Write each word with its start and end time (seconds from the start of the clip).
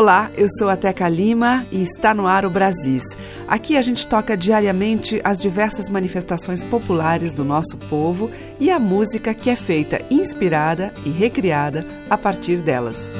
Olá, 0.00 0.30
eu 0.34 0.46
sou 0.48 0.70
a 0.70 0.78
Teca 0.78 1.06
Lima 1.10 1.66
e 1.70 1.82
está 1.82 2.14
no 2.14 2.26
ar 2.26 2.46
o 2.46 2.50
Brasis. 2.50 3.04
Aqui 3.46 3.76
a 3.76 3.82
gente 3.82 4.08
toca 4.08 4.34
diariamente 4.34 5.20
as 5.22 5.38
diversas 5.38 5.90
manifestações 5.90 6.64
populares 6.64 7.34
do 7.34 7.44
nosso 7.44 7.76
povo 7.76 8.30
e 8.58 8.70
a 8.70 8.78
música 8.78 9.34
que 9.34 9.50
é 9.50 9.54
feita 9.54 10.00
inspirada 10.10 10.90
e 11.04 11.10
recriada 11.10 11.84
a 12.08 12.16
partir 12.16 12.62
delas. 12.62 13.12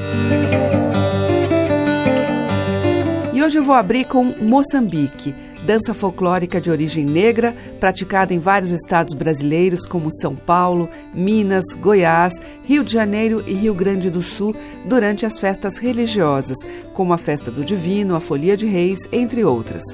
E 3.35 3.43
hoje 3.43 3.59
eu 3.59 3.62
vou 3.62 3.74
abrir 3.74 4.07
com 4.07 4.24
Moçambique 4.41 5.35
dança 5.70 5.95
folclórica 5.95 6.60
de 6.60 6.69
origem 6.69 7.05
negra, 7.05 7.55
praticada 7.79 8.34
em 8.34 8.41
vários 8.41 8.73
estados 8.73 9.15
brasileiros 9.15 9.87
como 9.87 10.10
São 10.10 10.34
Paulo, 10.34 10.88
Minas, 11.15 11.65
Goiás, 11.80 12.41
Rio 12.65 12.83
de 12.83 12.93
Janeiro 12.93 13.45
e 13.46 13.55
Rio 13.55 13.73
Grande 13.73 14.10
do 14.10 14.20
Sul, 14.20 14.52
durante 14.84 15.24
as 15.24 15.38
festas 15.38 15.79
religiosas, 15.79 16.56
como 16.93 17.12
a 17.12 17.16
Festa 17.16 17.52
do 17.52 17.65
Divino, 17.65 18.16
a 18.16 18.20
Folia 18.20 18.56
de 18.56 18.66
Reis, 18.66 18.98
entre 19.12 19.45
outras. 19.45 19.84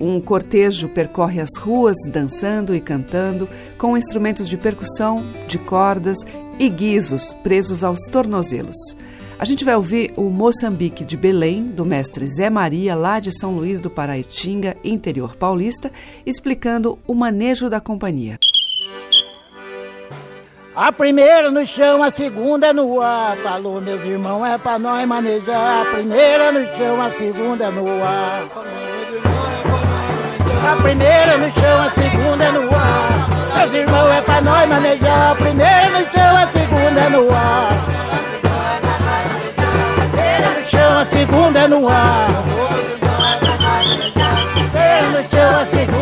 Um 0.00 0.20
cortejo 0.20 0.88
percorre 0.88 1.40
as 1.40 1.56
ruas 1.56 1.96
dançando 2.08 2.74
e 2.74 2.80
cantando 2.80 3.48
com 3.78 3.96
instrumentos 3.96 4.48
de 4.48 4.56
percussão, 4.56 5.24
de 5.46 5.58
cordas 5.58 6.18
e 6.58 6.68
guizos 6.68 7.32
presos 7.34 7.84
aos 7.84 8.00
tornozelos. 8.10 8.96
A 9.40 9.44
gente 9.46 9.64
vai 9.64 9.74
ouvir 9.74 10.12
o 10.18 10.28
Moçambique 10.28 11.02
de 11.02 11.16
Belém, 11.16 11.62
do 11.62 11.82
mestre 11.82 12.26
Zé 12.26 12.50
Maria, 12.50 12.94
lá 12.94 13.18
de 13.18 13.32
São 13.32 13.56
Luís 13.56 13.80
do 13.80 13.88
Paraitinga, 13.88 14.76
interior 14.84 15.34
paulista, 15.34 15.90
explicando 16.26 16.98
o 17.06 17.14
manejo 17.14 17.70
da 17.70 17.80
companhia. 17.80 18.38
A 20.76 20.92
primeira 20.92 21.50
no 21.50 21.64
chão, 21.64 22.02
a 22.02 22.10
segunda 22.10 22.66
é 22.66 22.72
no 22.74 23.00
ar. 23.00 23.34
Falou, 23.38 23.80
meus 23.80 24.04
irmãos, 24.04 24.44
é 24.44 24.58
pra 24.58 24.78
nós 24.78 25.08
manejar. 25.08 25.86
A 25.86 25.90
primeira 25.90 26.52
no 26.52 26.76
chão, 26.76 27.00
a 27.00 27.10
segunda 27.10 27.64
é 27.64 27.70
no 27.70 28.04
ar. 28.04 28.44
A 30.70 30.82
primeira 30.82 31.38
no 31.38 31.50
chão, 31.50 31.82
a 31.82 31.90
segunda 31.90 32.44
é 32.44 32.52
no 32.52 32.76
ar. 32.76 33.56
Meus 33.56 33.72
irmãos, 33.72 34.10
é 34.10 34.20
pra 34.20 34.40
nós 34.42 34.68
manejar. 34.68 35.32
A 35.32 35.34
primeira 35.34 35.98
no 35.98 36.12
chão, 36.12 36.36
a 36.36 36.46
segunda 36.52 37.08
no 37.08 37.30
ar 37.34 37.90
segunda 41.20 41.60
é 41.60 41.68
no 41.68 41.86
ar. 41.86 42.28
No 45.12 45.28
chão, 45.28 45.60
a 45.60 45.66
segunda 45.66 45.99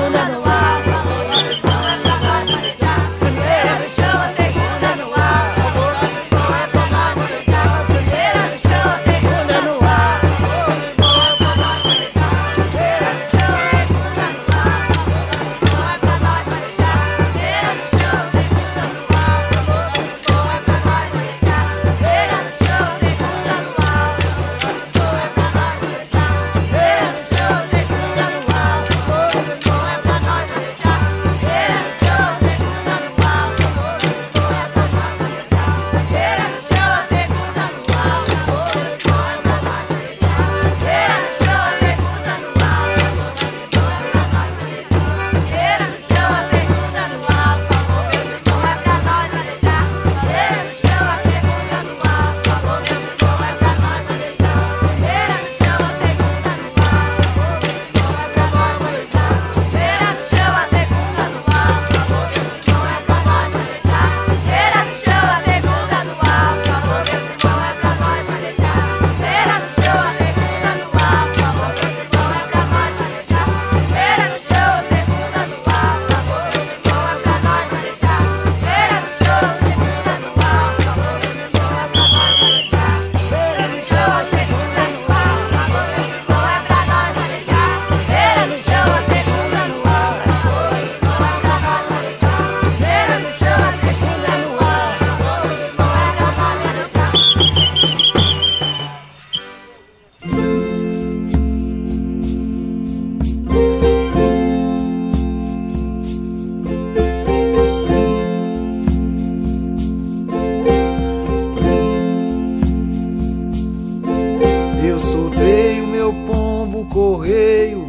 correio, 116.98 117.86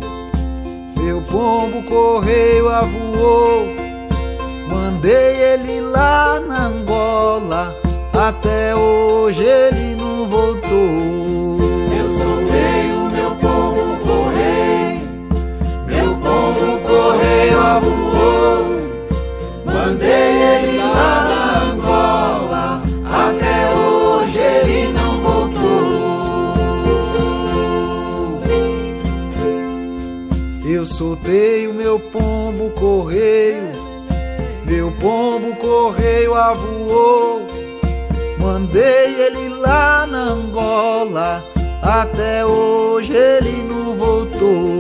meu 0.96 1.20
pombo 1.24 1.82
correio 1.82 2.70
avoou. 2.70 3.68
Mandei 4.70 5.36
ele 5.54 5.82
lá 5.82 6.40
na 6.40 6.68
Angola, 6.68 7.76
até 8.14 8.76
hoje 8.76 9.44
ele 9.44 9.89
voou. 36.90 37.48
Mandei 38.40 39.22
ele 39.26 39.50
lá 39.50 40.08
na 40.08 40.30
Angola, 40.32 41.44
até 41.82 42.46
hoje 42.46 43.14
ele 43.14 43.52
não 43.64 43.96
voltou. 43.96 44.79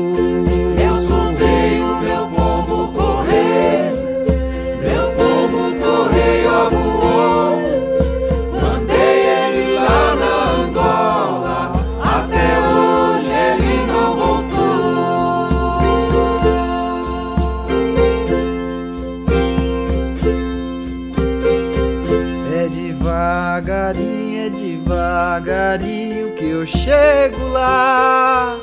Chego 26.89 27.47
lá. 27.49 28.57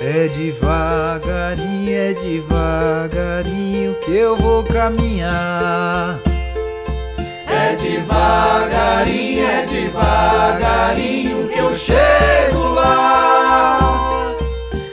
É 0.00 0.28
devagarinho, 0.28 1.94
é 1.94 2.12
devagarinho 2.14 3.94
que 4.04 4.16
eu 4.16 4.36
vou 4.36 4.64
caminhar. 4.64 6.18
É 7.46 7.76
devagarinho, 7.76 9.46
é 9.46 9.66
devagarinho 9.66 11.48
que 11.48 11.58
eu 11.58 11.74
chego 11.74 12.68
lá. 12.74 14.34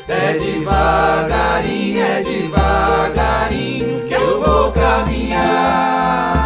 É 0.08 0.34
devagarinho, 0.34 2.02
é 2.02 2.24
devagarinho 2.24 4.08
que 4.08 4.14
eu 4.14 4.42
vou 4.42 4.72
caminhar. 4.72 6.39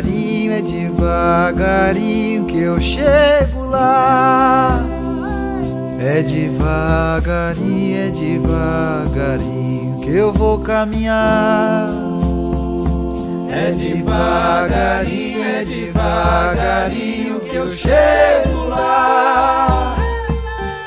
Devagarinho, 0.00 0.52
é 0.52 0.60
devagarinho 0.62 2.46
que 2.46 2.58
eu 2.58 2.80
chego 2.80 3.66
lá. 3.66 4.80
É 6.00 6.22
devagarinho, 6.22 7.96
é 7.96 8.10
devagarinho 8.10 10.00
que 10.00 10.16
eu 10.16 10.32
vou 10.32 10.58
caminhar. 10.58 11.88
É 13.50 13.70
devagarinho, 13.70 15.42
é 15.44 15.64
devagarinho 15.64 17.40
que 17.40 17.54
eu 17.54 17.70
chego 17.72 18.68
lá. 18.68 19.96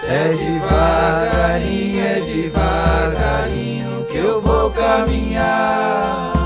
É 0.10 0.30
devagarinho, 0.30 2.04
é 2.04 2.20
devagarinho 2.20 4.06
que 4.06 4.18
eu 4.18 4.42
vou 4.42 4.70
caminhar. 4.72 6.37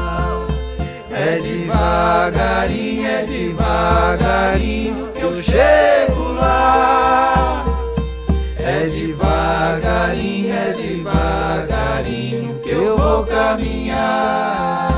É 1.23 1.39
devagarinho, 1.39 3.05
é 3.07 3.21
devagarinho 3.21 5.11
que 5.13 5.21
eu 5.21 5.39
chego 5.43 6.33
lá. 6.33 7.63
É 8.57 8.87
devagarinho, 8.87 10.51
é 10.51 10.73
devagarinho 10.73 12.59
que 12.63 12.71
eu 12.71 12.97
vou 12.97 13.23
caminhar. 13.23 14.89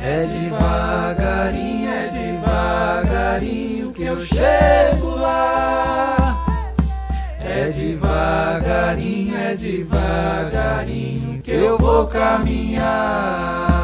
É 0.00 0.24
devagarinho, 0.24 1.90
é 1.90 2.06
devagarinho 2.06 3.92
que 3.92 4.04
eu 4.04 4.24
chego 4.24 5.16
lá. 5.16 6.46
É 7.40 7.70
devagarinho, 7.70 9.36
é 9.36 9.56
devagarinho 9.56 11.42
que 11.42 11.50
eu 11.50 11.76
vou 11.76 12.06
caminhar. 12.06 13.81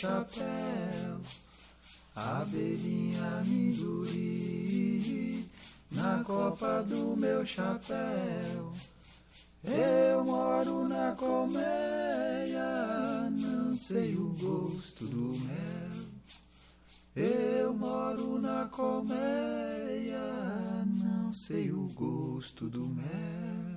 Chapéu. 0.00 1.20
Abelhinha 2.16 3.40
amendoim 3.40 5.46
na 5.92 6.24
copa 6.24 6.82
do 6.84 7.14
meu 7.18 7.44
chapéu. 7.44 8.72
Eu 9.62 10.24
moro 10.24 10.88
na 10.88 11.12
colmeia, 11.12 11.60
não 13.30 13.74
sei 13.74 14.16
o 14.16 14.34
gosto 14.40 15.04
do 15.04 15.38
mel. 15.44 16.06
Eu 17.14 17.74
moro 17.74 18.40
na 18.40 18.64
colmeia, 18.68 20.18
não 20.86 21.30
sei 21.34 21.70
o 21.70 21.86
gosto 21.88 22.70
do 22.70 22.86
mel. 22.86 23.69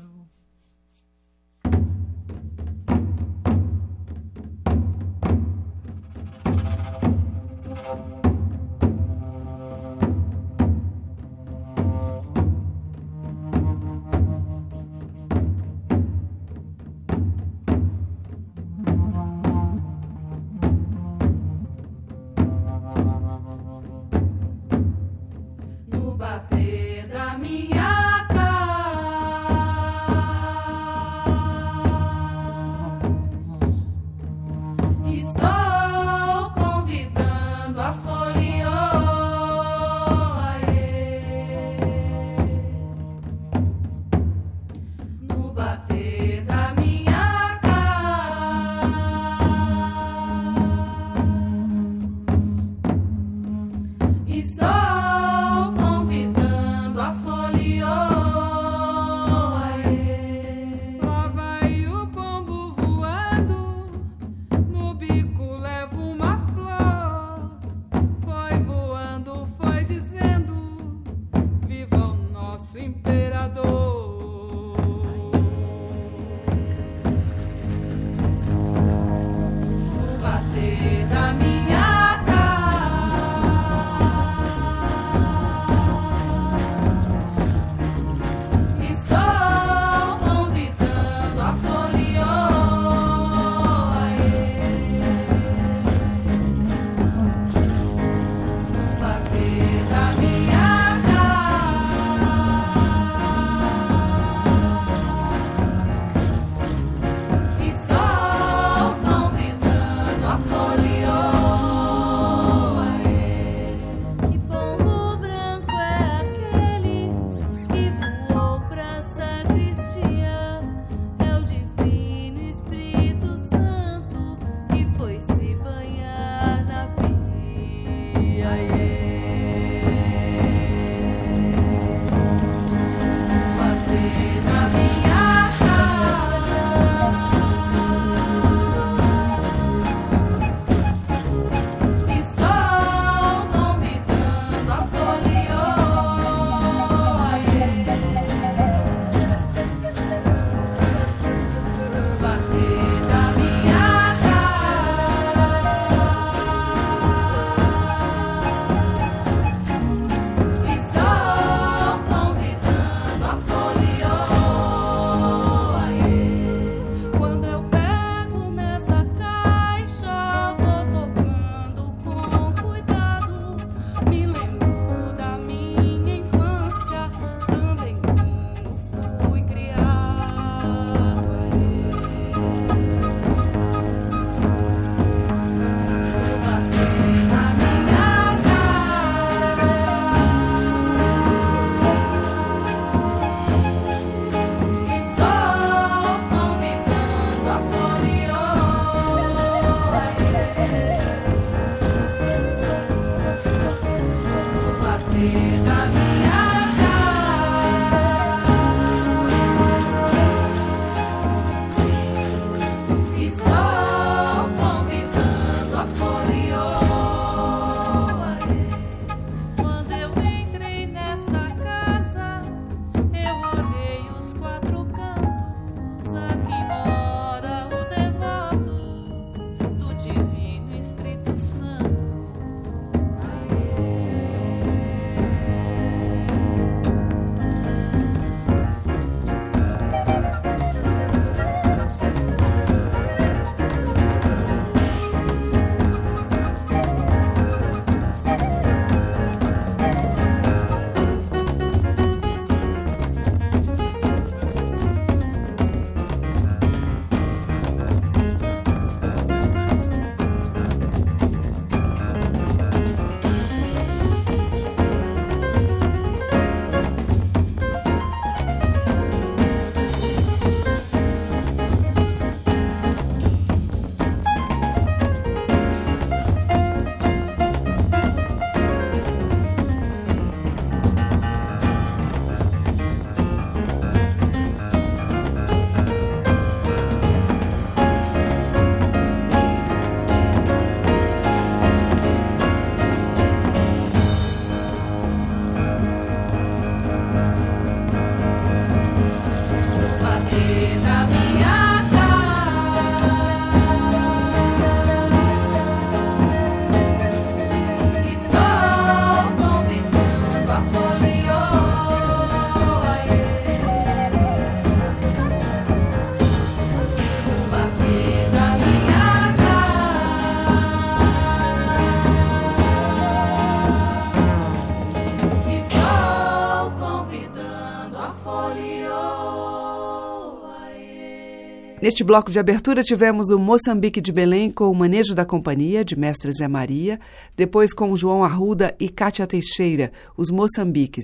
Neste 331.84 332.02
bloco 332.02 332.32
de 332.32 332.40
abertura 332.40 332.82
tivemos 332.82 333.30
o 333.30 333.38
Moçambique 333.38 334.00
de 334.00 334.14
Belém 334.14 334.50
com 334.50 334.72
o 334.72 334.74
Manejo 334.74 335.14
da 335.14 335.26
Companhia, 335.26 335.84
de 335.84 336.00
Mestre 336.00 336.32
Zé 336.32 336.48
Maria, 336.48 336.98
depois 337.36 337.74
com 337.74 337.94
João 337.94 338.24
Arruda 338.24 338.74
e 338.80 338.88
Cátia 338.88 339.28
Teixeira, 339.28 339.92
os 340.16 340.30
Moçambiques, 340.30 341.04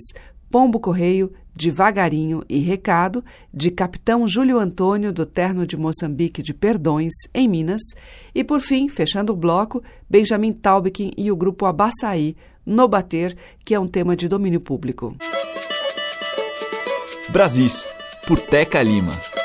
Pombo 0.50 0.80
Correio, 0.80 1.34
Devagarinho 1.54 2.42
e 2.48 2.60
Recado, 2.60 3.22
de 3.52 3.70
Capitão 3.70 4.26
Júlio 4.26 4.58
Antônio, 4.58 5.12
do 5.12 5.26
Terno 5.26 5.66
de 5.66 5.76
Moçambique 5.76 6.42
de 6.42 6.54
Perdões, 6.54 7.12
em 7.34 7.46
Minas, 7.46 7.82
e 8.34 8.42
por 8.42 8.62
fim, 8.62 8.88
fechando 8.88 9.34
o 9.34 9.36
bloco, 9.36 9.82
Benjamin 10.08 10.54
Taubkin 10.54 11.10
e 11.14 11.30
o 11.30 11.36
grupo 11.36 11.66
Abaçaí, 11.66 12.34
No 12.64 12.88
Bater, 12.88 13.36
que 13.66 13.74
é 13.74 13.78
um 13.78 13.86
tema 13.86 14.16
de 14.16 14.28
domínio 14.28 14.62
público. 14.62 15.14
Brasis, 17.28 17.86
por 18.26 18.40
Teca 18.40 18.82
Lima. 18.82 19.39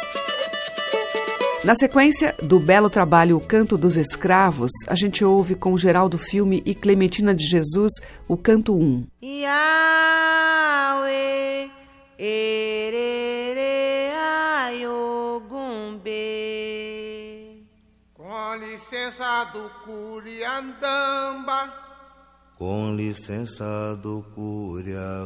Na 1.65 1.73
sequência 1.73 2.35
do 2.43 2.59
belo 2.59 2.91
trabalho 2.91 3.37
O 3.37 3.41
Canto 3.41 3.75
dos 3.75 3.97
Escravos, 3.97 4.69
a 4.87 4.93
gente 4.93 5.25
ouve 5.25 5.55
com 5.55 5.75
Geraldo 5.75 6.15
Filme 6.15 6.61
e 6.63 6.75
Clementina 6.75 7.33
de 7.33 7.43
Jesus 7.43 7.91
o 8.27 8.37
Canto 8.37 8.75
1. 8.75 9.07
Yahweh, 9.23 10.51
Com 18.13 18.55
licença 18.57 19.45
do 19.45 19.67
Curiandamba. 19.83 21.73
Com 22.59 22.95
licença 22.95 23.95
do 24.03 24.23
Curiacuca 24.35 25.25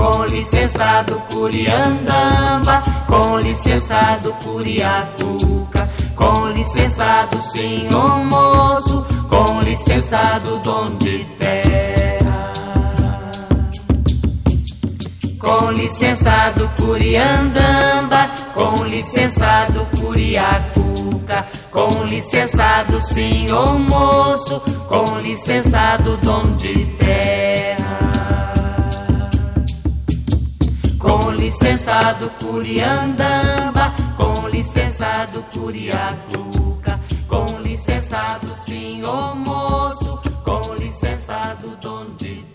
com 0.00 0.24
licença 0.24 1.02
do 1.02 1.20
Curiandamba, 1.30 2.82
com 3.06 3.38
licença 3.38 4.18
do 4.22 4.32
Curiatuca, 4.32 5.90
com 6.16 6.48
licença 6.48 7.28
do 7.30 7.42
senhor 7.42 8.24
moço, 8.24 9.04
com 9.28 9.60
licença 9.60 10.40
do 10.42 10.58
dono 10.60 10.96
de 10.96 11.18
terra. 11.38 12.52
Com 15.38 15.70
licença 15.72 16.50
do 16.56 16.66
Curiandamba, 16.82 18.30
com 18.54 18.82
licença 18.84 19.66
do 19.68 19.84
Curiacuca, 20.00 21.44
com 21.70 22.04
licença 22.04 22.84
do 22.88 23.02
senhor 23.02 23.78
moço, 23.78 24.60
com 24.88 25.18
licença 25.18 25.98
do 25.98 26.16
dono 26.16 26.56
de 26.56 26.86
terra. 26.86 27.39
Licença 31.40 32.12
do 32.12 32.28
Curiandamba, 32.30 33.94
com 34.14 34.46
licença 34.48 35.26
do 35.32 35.42
Curiacuca, 35.44 37.00
com 37.26 37.62
licença 37.62 38.38
do 38.42 38.54
senhor 38.54 39.34
moço, 39.36 40.20
com 40.44 40.74
licença 40.74 41.56
do 41.62 41.74
dono 41.76 42.14
de 42.16 42.49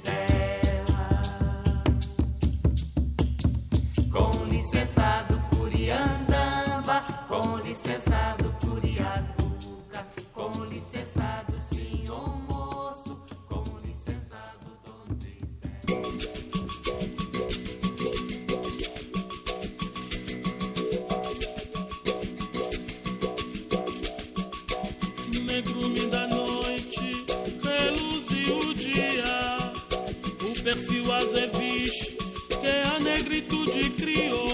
negritude 33.98 34.45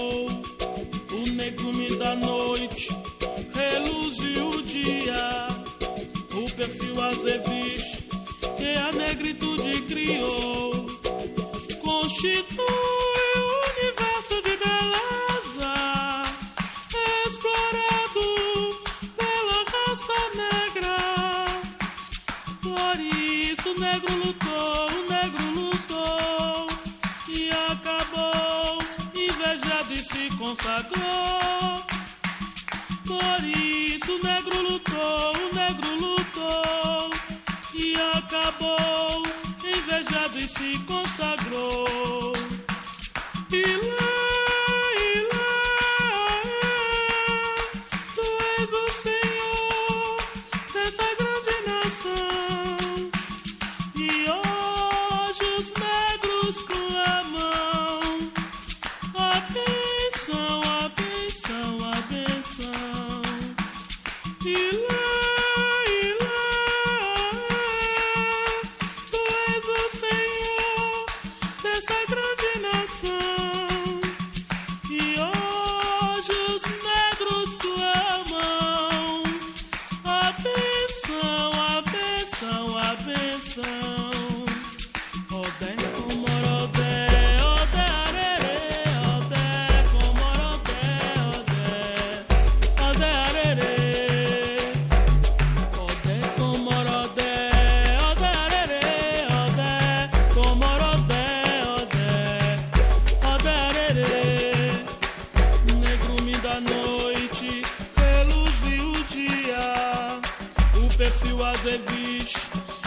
azeviche 111.62 112.38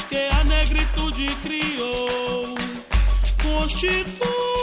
que 0.09 0.27
a 0.37 0.43
negritude 0.43 1.27
criou. 1.43 2.55
Constitui 3.41 4.54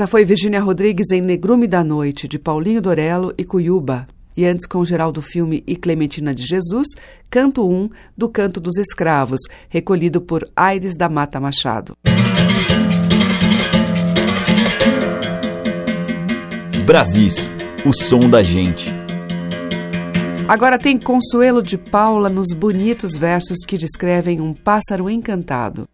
Essa 0.00 0.06
foi 0.06 0.24
Virginia 0.24 0.62
Rodrigues 0.62 1.10
em 1.10 1.20
Negrume 1.20 1.66
da 1.66 1.84
Noite, 1.84 2.26
de 2.26 2.38
Paulinho 2.38 2.80
Dorello 2.80 3.34
e 3.36 3.44
Cuyuba. 3.44 4.06
E 4.34 4.46
antes, 4.46 4.66
com 4.66 4.82
geral 4.82 5.12
do 5.12 5.20
filme 5.20 5.62
E 5.66 5.76
Clementina 5.76 6.34
de 6.34 6.42
Jesus, 6.42 6.88
Canto 7.28 7.68
1 7.68 7.90
do 8.16 8.26
Canto 8.26 8.62
dos 8.62 8.78
Escravos, 8.78 9.40
recolhido 9.68 10.22
por 10.22 10.48
Aires 10.56 10.96
da 10.96 11.06
Mata 11.06 11.38
Machado. 11.38 11.92
Brasis, 16.86 17.52
o 17.84 17.92
som 17.92 18.20
da 18.20 18.42
gente. 18.42 18.90
Agora 20.48 20.78
tem 20.78 20.96
Consuelo 20.96 21.62
de 21.62 21.76
Paula 21.76 22.30
nos 22.30 22.54
bonitos 22.54 23.14
versos 23.14 23.58
que 23.68 23.76
descrevem 23.76 24.40
um 24.40 24.54
pássaro 24.54 25.10
encantado. 25.10 25.86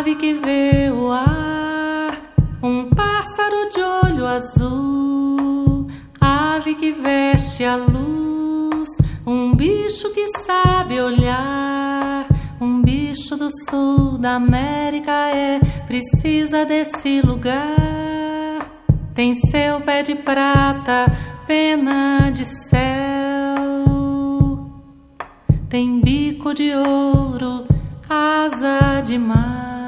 Ave 0.00 0.14
que 0.14 0.32
vê 0.32 0.90
o 0.90 1.12
ar, 1.12 2.18
um 2.62 2.88
pássaro 2.88 3.68
de 3.68 3.82
olho 3.82 4.26
azul, 4.26 5.88
ave 6.18 6.74
que 6.74 6.90
veste 6.90 7.62
a 7.66 7.76
luz, 7.76 8.88
um 9.26 9.54
bicho 9.54 10.08
que 10.14 10.26
sabe 10.38 10.98
olhar 10.98 12.26
um 12.58 12.80
bicho 12.80 13.36
do 13.36 13.50
sul 13.68 14.16
da 14.16 14.36
América 14.36 15.12
é, 15.12 15.60
precisa 15.86 16.64
desse 16.64 17.20
lugar. 17.20 18.70
Tem 19.14 19.34
seu 19.34 19.82
pé 19.82 20.02
de 20.02 20.14
prata, 20.14 21.12
pena 21.46 22.30
de 22.30 22.46
céu. 22.46 22.80
Tem 25.68 26.00
bico 26.00 26.54
de 26.54 26.72
ouro, 26.74 27.66
asa 28.08 29.02
de 29.02 29.18
mar. 29.18 29.79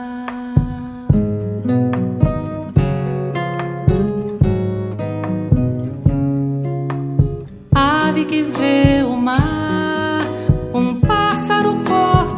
Ave 8.12 8.26
que 8.26 8.42
vê 8.42 9.02
o 9.02 9.16
mar 9.16 9.62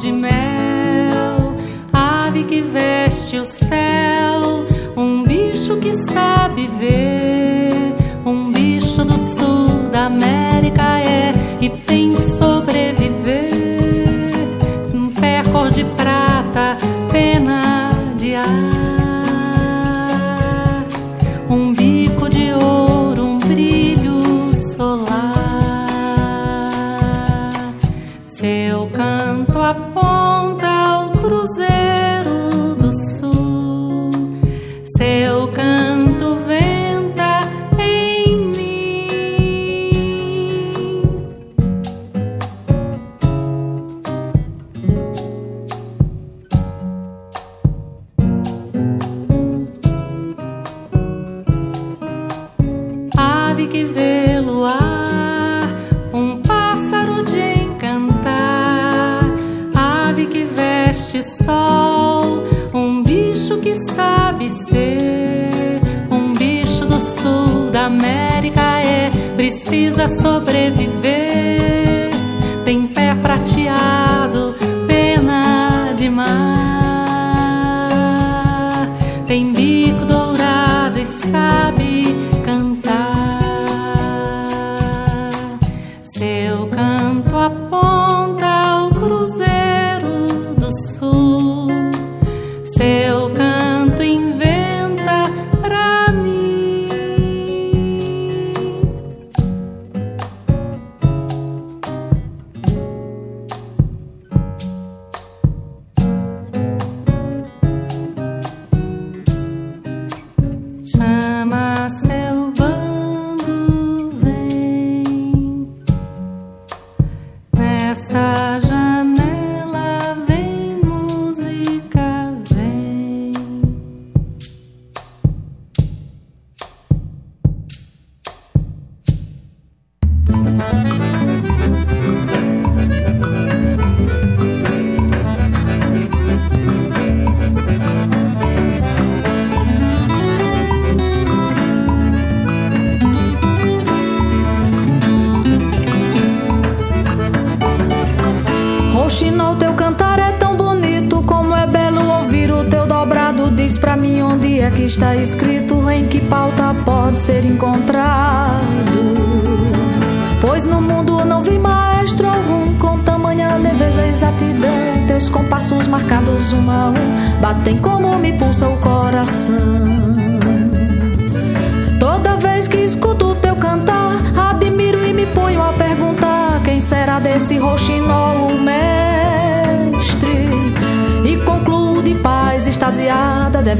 de 0.04 0.12
mel, 0.12 1.56
ave 1.90 2.44
que 2.44 2.60
veste 2.60 3.38
o 3.38 3.44
céu, 3.44 4.66
um 4.94 5.22
bicho 5.22 5.78
que 5.78 5.94
sabe 6.10 6.66
ver, 6.78 7.23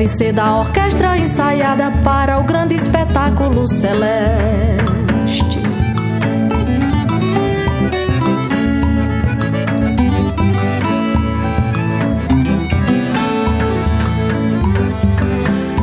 deve 0.05 0.09
ser 0.09 0.33
da 0.35 0.59
orquestra 0.59 1.17
ensaiada 1.17 1.91
para 2.03 2.39
o 2.39 2.45
grande 2.45 2.75
espetáculo 2.75 3.67
celeste. 3.67 4.03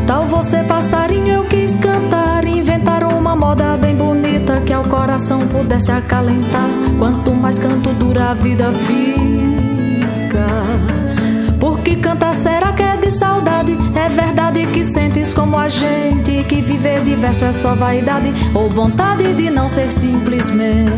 Tal 0.05 0.25
você, 0.25 0.57
passarinho, 0.63 1.27
eu 1.27 1.45
quis 1.45 1.75
cantar. 1.77 2.45
Inventaram 2.45 3.17
uma 3.17 3.35
moda 3.35 3.75
bem 3.77 3.95
bonita 3.95 4.61
que 4.61 4.71
ao 4.71 4.83
coração 4.83 5.47
pudesse 5.47 5.91
acalentar. 5.91 6.69
Quanto 6.99 7.33
mais 7.33 7.57
canto 7.57 7.89
dura, 7.93 8.29
a 8.29 8.33
vida 8.35 8.71
fica. 8.71 10.45
Porque 11.59 11.95
cantar 11.95 12.35
como 15.33 15.57
a 15.57 15.67
gente. 15.69 16.43
Que 16.43 16.61
viver 16.61 17.03
diverso 17.03 17.45
é 17.45 17.51
só 17.51 17.75
vaidade 17.75 18.31
ou 18.53 18.69
vontade 18.69 19.33
de 19.33 19.49
não 19.49 19.67
ser 19.69 19.91
simplesmente. 19.91 20.91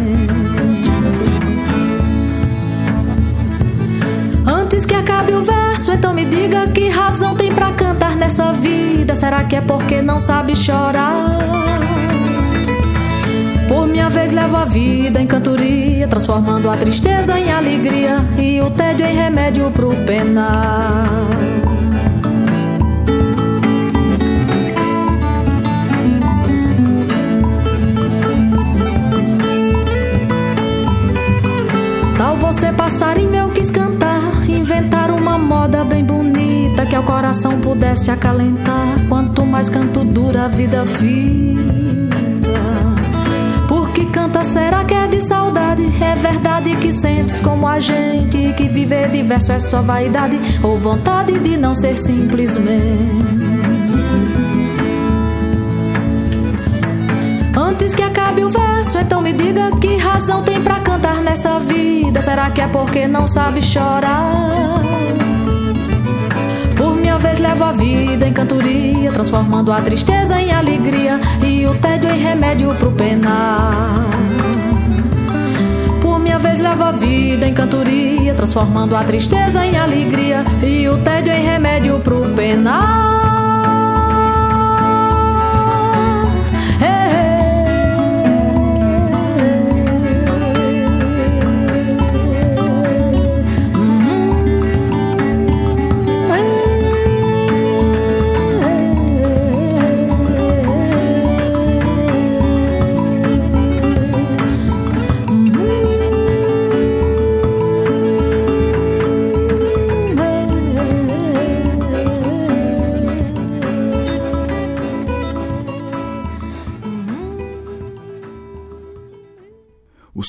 Antes 4.46 4.86
que 4.86 4.96
acabe 4.96 5.34
o 5.34 5.44
verso, 5.44 5.92
então 5.92 6.14
me 6.14 6.26
diga 6.26 6.68
que 6.68 6.90
razão 6.90 7.36
tem 7.36 7.54
pra 7.54 7.72
cantar 7.72 8.16
nessa 8.16 8.52
vida. 8.54 9.16
Será 9.16 9.44
que 9.44 9.56
é 9.56 9.62
porque 9.62 10.02
não 10.02 10.20
sabe 10.20 10.56
chorar? 10.56 11.14
Por 13.68 13.88
minha 13.88 14.10
vez 14.10 14.32
levo 14.32 14.56
a 14.58 14.66
vida 14.66 15.22
em 15.22 15.28
cantoria, 15.28 16.08
transformando 16.08 16.70
a 16.70 16.78
tristeza 16.78 17.40
em 17.40 17.52
alegria 17.52 18.18
e 18.38 18.62
o 18.62 18.70
tédio 18.70 19.06
em 19.06 19.16
remédio 19.16 19.72
pro 19.72 19.90
penar. 20.06 21.53
Tal 32.34 32.52
você 32.52 32.74
passarinho 32.74 33.36
eu 33.36 33.50
quis 33.50 33.70
cantar, 33.70 34.50
inventar 34.50 35.12
uma 35.12 35.38
moda 35.38 35.84
bem 35.84 36.04
bonita 36.04 36.84
que 36.84 36.96
ao 36.96 37.04
coração 37.04 37.62
pudesse 37.62 38.10
acalentar. 38.10 38.96
Quanto 39.08 39.46
mais 39.46 39.70
canto 39.70 40.04
dura 40.04 40.46
a 40.46 40.48
vida 40.48 40.84
fica. 40.84 41.62
Porque 43.68 44.06
canta 44.06 44.44
será 44.44 44.84
que 44.84 44.96
é 44.96 45.06
de 45.06 45.20
saudade? 45.20 45.84
É 46.04 46.16
verdade 46.16 46.76
que 46.78 46.92
sentes 46.92 47.40
como 47.40 47.68
a 47.68 47.80
gente 47.80 48.52
que 48.58 48.68
viver 48.68 49.10
diverso 49.10 49.52
é 49.52 49.60
só 49.60 49.84
vaidade 49.84 50.40
ou 50.64 50.76
vontade 50.76 51.38
de 51.38 51.56
não 51.56 51.76
ser 51.76 51.96
simplesmente. 52.00 53.44
Antes 57.56 57.94
que 57.94 58.02
acabe 58.02 58.44
o 58.44 58.50
verso, 58.50 58.98
então 58.98 59.22
me 59.22 59.34
diga 59.34 59.70
que 59.80 59.98
razão 59.98 60.42
tem 60.42 60.60
pra 60.62 60.83
nessa 61.44 61.60
vida. 61.60 62.22
Será 62.22 62.50
que 62.50 62.62
é 62.62 62.68
porque 62.68 63.06
não 63.06 63.28
sabe 63.28 63.62
chorar? 63.62 64.82
Por 66.78 66.96
minha 66.96 67.18
vez 67.18 67.40
levo 67.40 67.64
a 67.66 67.72
vida 67.74 68.26
em 68.26 68.32
cantoria, 68.32 69.12
transformando 69.12 69.72
a 69.72 69.82
tristeza 69.82 70.40
em 70.40 70.52
alegria 70.52 71.20
e 71.46 71.66
o 71.68 71.76
tédio 71.76 72.10
em 72.10 72.20
remédio 72.20 72.74
pro 72.76 72.92
penar. 72.92 74.06
Por 76.02 76.20
minha 76.20 76.40
vez 76.40 76.62
levo 76.62 76.84
a 76.84 76.92
vida 76.92 77.46
em 77.46 77.54
cantoria, 77.54 78.34
transformando 78.34 78.96
a 78.96 79.04
tristeza 79.04 79.66
em 79.66 79.78
alegria 79.78 80.46
e 80.64 80.88
o 80.88 80.98
tédio 81.00 81.34
em 81.34 81.44
remédio 81.44 82.00
pro 82.00 82.22
penar. 82.30 83.13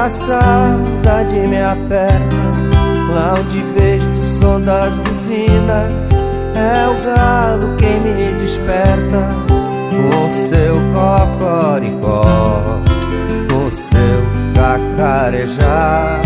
A 0.00 0.08
saudade 0.08 1.38
me 1.46 1.60
aperta. 1.60 2.40
Lá 3.12 3.34
onde 3.38 3.62
vejo 3.76 4.10
o 4.12 4.26
som 4.26 4.60
das 4.60 4.96
buzinas, 4.98 6.10
é 6.54 6.88
o 6.88 6.94
galo 7.04 7.76
quem 7.76 8.00
me 8.00 8.32
desperta. 8.38 9.28
Com 9.90 10.30
seu 10.30 10.76
cocoricó, 10.94 12.62
com 13.50 13.70
seu 13.70 13.94
cacarejar. 14.54 16.20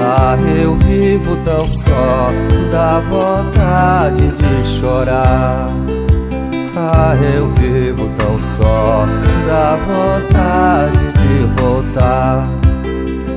Ah, 0.00 0.38
eu 0.56 0.76
vivo 0.76 1.36
tão 1.44 1.68
só, 1.68 2.30
dá 2.70 3.00
vontade 3.00 4.28
de 4.28 4.66
chorar. 4.66 5.68
Ah, 6.74 7.14
eu 7.34 7.50
vivo 7.50 8.08
tão 8.16 8.40
só, 8.40 9.04
dá 9.46 9.76
vontade 9.76 10.96
de 11.18 11.60
voltar 11.60 12.47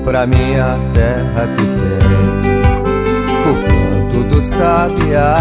pra 0.04 0.26
minha 0.26 0.78
terra 0.94 1.48
que 1.56 1.66
tem 1.66 2.12
o 3.50 3.54
canto 3.66 4.24
do 4.30 4.42
sabiá. 4.42 5.38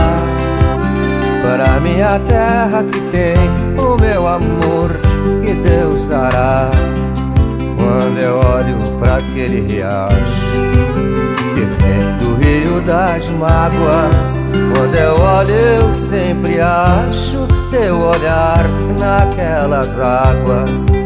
Pra 1.42 1.80
minha 1.80 2.18
terra 2.20 2.84
que 2.84 3.00
tem 3.10 3.36
o 3.78 3.96
meu 3.98 4.26
amor 4.26 4.90
que 5.44 5.54
Deus 5.54 6.06
dará. 6.06 6.70
Quando 7.76 8.18
eu 8.18 8.36
olho 8.36 8.76
pra 8.98 9.16
aquele 9.16 9.66
riacho 9.66 10.14
que 11.54 11.60
vem 11.60 12.18
do 12.20 12.36
rio 12.36 12.80
das 12.82 13.30
mágoas, 13.30 14.46
quando 14.72 14.94
eu 14.94 15.18
olho 15.18 15.54
eu 15.54 15.92
sempre 15.94 16.60
acho 16.60 17.48
teu 17.70 17.98
olhar 17.98 18.66
naquelas 18.98 19.98
águas. 19.98 20.99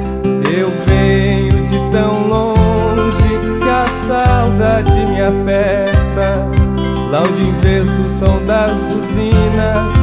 Saudade 4.54 5.06
me 5.06 5.20
aperta. 5.20 6.48
Lá 7.10 7.22
onde 7.22 7.42
em 7.42 7.52
vez 7.60 7.86
do 7.88 8.18
som 8.18 8.44
das 8.44 8.80
buzinas 8.82 9.94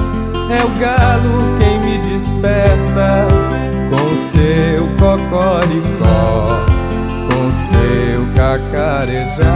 é 0.50 0.64
o 0.64 0.70
galo 0.80 1.58
quem 1.60 1.80
me 1.80 1.98
desperta 2.10 3.28
com 3.90 4.08
seu 4.32 4.88
cocoricó, 5.00 6.66
com 7.28 7.52
seu 7.70 8.20
cacarejar. 8.36 9.48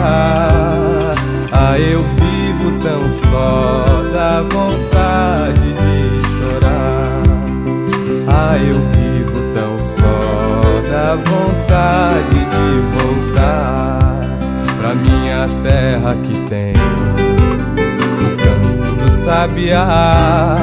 Ah, 1.52 1.80
eu 1.80 2.00
vivo 2.00 2.80
tão 2.82 3.02
só, 3.30 4.04
dá 4.14 4.42
vontade 4.42 5.74
de 5.74 6.22
chorar. 6.38 7.24
Ah, 8.28 8.58
eu 8.58 8.76
vivo 8.76 9.40
tão 9.54 9.78
só, 9.96 10.82
dá 10.90 11.16
vontade 11.16 12.40
de 12.40 12.66
voltar 12.98 13.85
minha 15.36 15.48
terra 15.64 16.16
que 16.24 16.40
tem 16.48 16.74
o 16.74 18.38
canto 18.38 18.96
do 19.04 19.12
sabiá. 19.12 20.56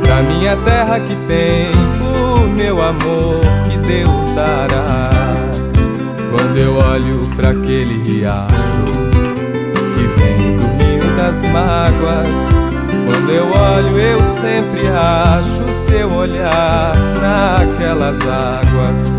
Pra 0.00 0.22
minha 0.22 0.56
terra 0.58 1.00
que 1.00 1.16
tem 1.26 1.72
o 2.00 2.48
meu 2.54 2.80
amor 2.80 3.40
que 3.68 3.78
Deus 3.78 4.34
dará. 4.36 5.10
Quando 6.30 6.56
eu 6.56 6.76
olho 6.76 7.20
pra 7.34 7.50
aquele 7.50 8.00
riacho 8.04 8.84
que 9.94 10.20
vem 10.20 10.56
do 10.56 10.66
rio 10.78 11.16
das 11.16 11.44
mágoas, 11.50 12.28
quando 13.06 13.30
eu 13.30 13.50
olho 13.50 13.98
eu 13.98 14.20
sempre 14.40 14.86
acho 14.86 15.64
teu 15.90 16.12
olhar 16.12 16.94
naquelas 17.20 18.20
águas. 18.20 19.17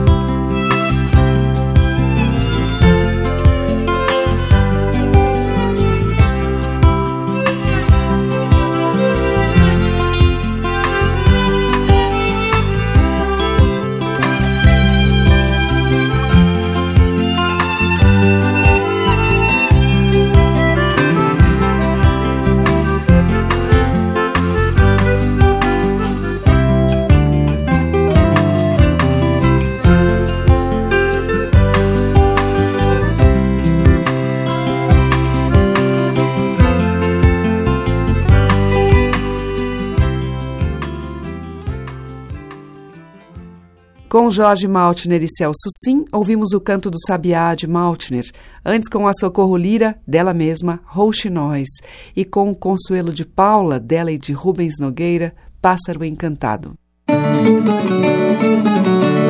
Com 44.09 44.31
Jorge 44.31 44.67
Maltner 44.67 45.21
e 45.21 45.27
Celso 45.29 45.69
Sim, 45.85 46.03
ouvimos 46.11 46.51
o 46.53 46.59
canto 46.59 46.89
do 46.89 46.97
Sabiá 47.05 47.53
de 47.53 47.67
Maltner, 47.67 48.25
antes 48.65 48.89
com 48.89 49.05
a 49.05 49.11
Socorro 49.13 49.55
Lira, 49.55 49.99
dela 50.07 50.33
mesma, 50.33 50.79
Rouxinóis, 50.83 51.69
e 52.15 52.25
com 52.25 52.49
o 52.49 52.55
Consuelo 52.55 53.13
de 53.13 53.23
Paula, 53.23 53.79
dela 53.79 54.11
e 54.11 54.17
de 54.17 54.33
Rubens 54.33 54.79
Nogueira, 54.79 55.35
Pássaro 55.61 56.03
Encantado. 56.03 56.73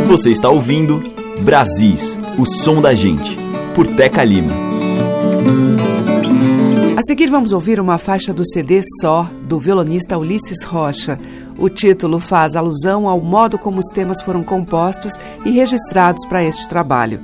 Você 0.07 0.31
está 0.31 0.49
ouvindo 0.49 1.01
Brasis, 1.41 2.17
o 2.37 2.45
som 2.45 2.81
da 2.81 2.93
gente, 2.93 3.37
por 3.75 3.85
Teca 3.85 4.23
Lima. 4.23 4.53
A 6.95 7.01
seguir 7.03 7.29
vamos 7.29 7.51
ouvir 7.51 7.81
uma 7.81 7.97
faixa 7.97 8.33
do 8.33 8.45
CD 8.45 8.81
Só, 9.01 9.29
do 9.43 9.59
violonista 9.59 10.17
Ulisses 10.17 10.63
Rocha, 10.63 11.19
o 11.59 11.69
título 11.69 12.19
faz 12.19 12.55
alusão 12.55 13.07
ao 13.07 13.19
modo 13.19 13.57
como 13.57 13.79
os 13.79 13.89
temas 13.89 14.21
foram 14.21 14.43
compostos 14.43 15.13
e 15.45 15.51
registrados 15.51 16.25
para 16.25 16.43
este 16.43 16.67
trabalho. 16.67 17.21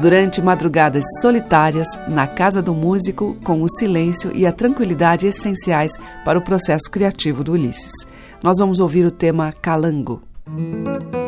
Durante 0.00 0.42
madrugadas 0.42 1.04
solitárias, 1.20 1.86
na 2.08 2.26
casa 2.26 2.60
do 2.60 2.74
músico, 2.74 3.36
com 3.44 3.62
o 3.62 3.68
silêncio 3.68 4.32
e 4.34 4.46
a 4.46 4.52
tranquilidade 4.52 5.26
essenciais 5.26 5.96
para 6.24 6.38
o 6.38 6.42
processo 6.42 6.90
criativo 6.90 7.44
do 7.44 7.52
Ulisses. 7.52 7.92
Nós 8.42 8.58
vamos 8.58 8.80
ouvir 8.80 9.06
o 9.06 9.10
tema 9.10 9.52
Calango. 9.52 10.20
rezo 10.46 11.23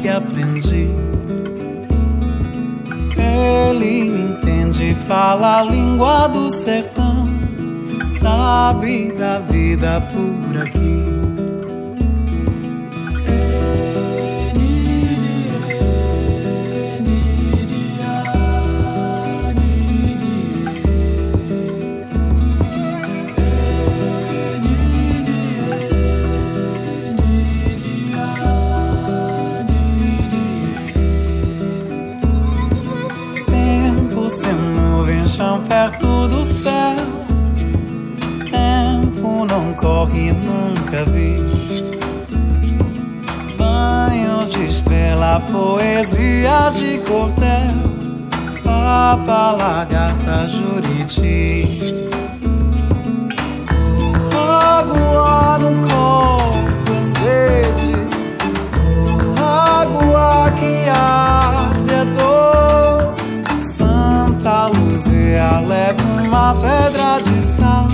que 0.00 0.08
aprendi. 0.08 0.88
Ele 3.16 4.22
entende, 4.22 4.94
fala 5.06 5.60
a 5.60 5.62
língua 5.62 6.28
do 6.28 6.50
sertão, 6.50 7.26
sabe 8.08 9.12
da 9.12 9.38
vida 9.40 10.00
por 10.12 10.56
aqui. 10.58 11.19
Perto 35.70 36.26
do 36.26 36.44
céu. 36.44 36.96
Tempo 38.50 39.46
não 39.48 39.72
corre, 39.74 40.32
nunca 40.32 41.04
vi. 41.04 41.36
Banho 43.56 44.46
de 44.48 44.66
estrela, 44.66 45.40
poesia 45.52 46.70
de 46.74 46.98
cordel. 46.98 47.78
Papa, 48.64 49.52
lagarta, 49.52 50.48
juriti. 50.48 51.78
Água 54.34 55.58
no 55.58 55.88
corpo, 55.88 56.90
é 56.98 57.02
sede. 57.14 57.92
Água 59.38 60.50
que 60.58 60.88
arde 60.88 61.94
é 61.94 62.04
dor. 62.16 62.49
Luzia 65.30 65.60
leva 65.60 66.02
uma 66.22 66.54
pedra 66.54 67.20
de 67.22 67.42
sal. 67.44 67.86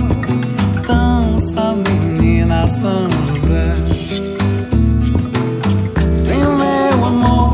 Dança, 0.87 1.75
menina 1.87 2.67
São 2.67 3.07
José. 3.29 3.73
Tenho 6.25 6.51
meu 6.53 7.05
amor, 7.05 7.53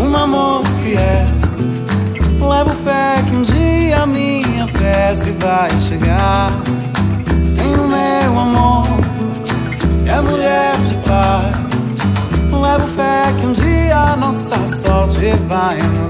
um 0.00 0.16
amor 0.16 0.64
fiel. 0.82 1.28
Levo 2.48 2.70
fé 2.84 3.22
que 3.28 3.36
um 3.36 3.44
dia 3.44 4.06
minha 4.06 4.66
prece 4.66 5.30
vai 5.38 5.70
chegar. 5.80 6.50
Tenho 7.56 7.86
meu 7.86 8.38
amor, 8.40 8.88
é 10.04 10.20
mulher 10.20 10.76
de 10.78 10.96
paz. 11.06 11.54
Levo 12.50 12.88
fé 12.96 13.32
que 13.38 13.46
um 13.46 13.52
dia 13.52 14.16
nossa 14.16 14.56
sorte 14.82 15.30
vai 15.46 15.76
mudar. 15.76 16.07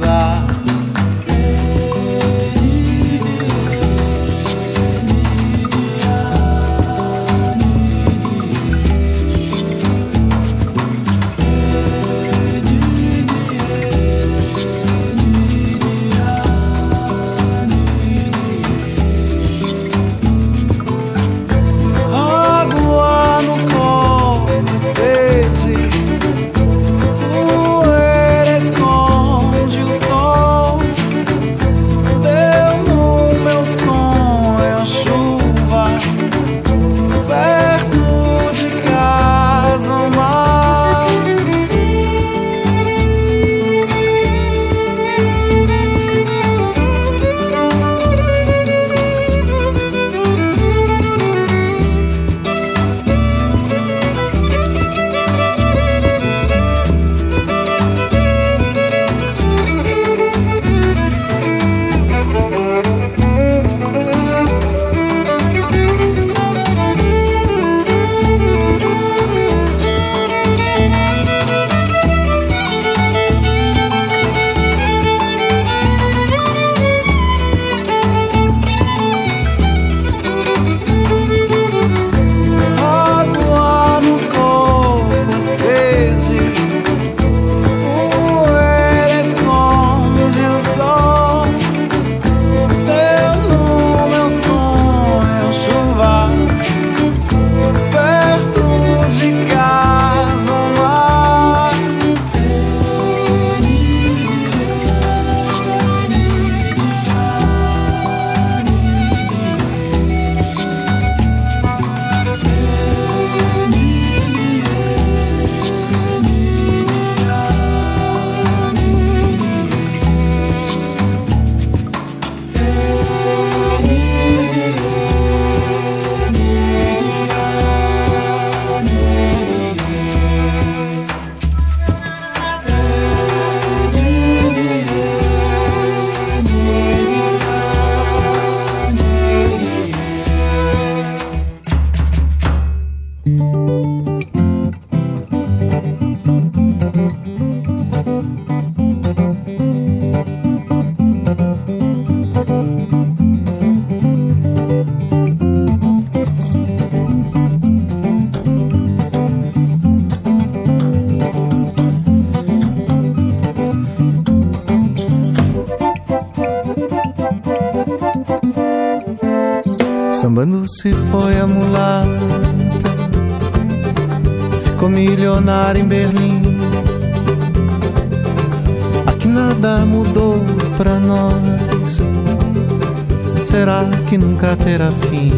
será 183.58 183.84
que 184.08 184.16
nunca 184.16 184.54
terá 184.54 184.88
fim? 184.92 185.32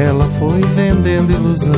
Ela 0.00 0.24
foi 0.24 0.60
vendendo 0.74 1.32
ilusão. 1.32 1.74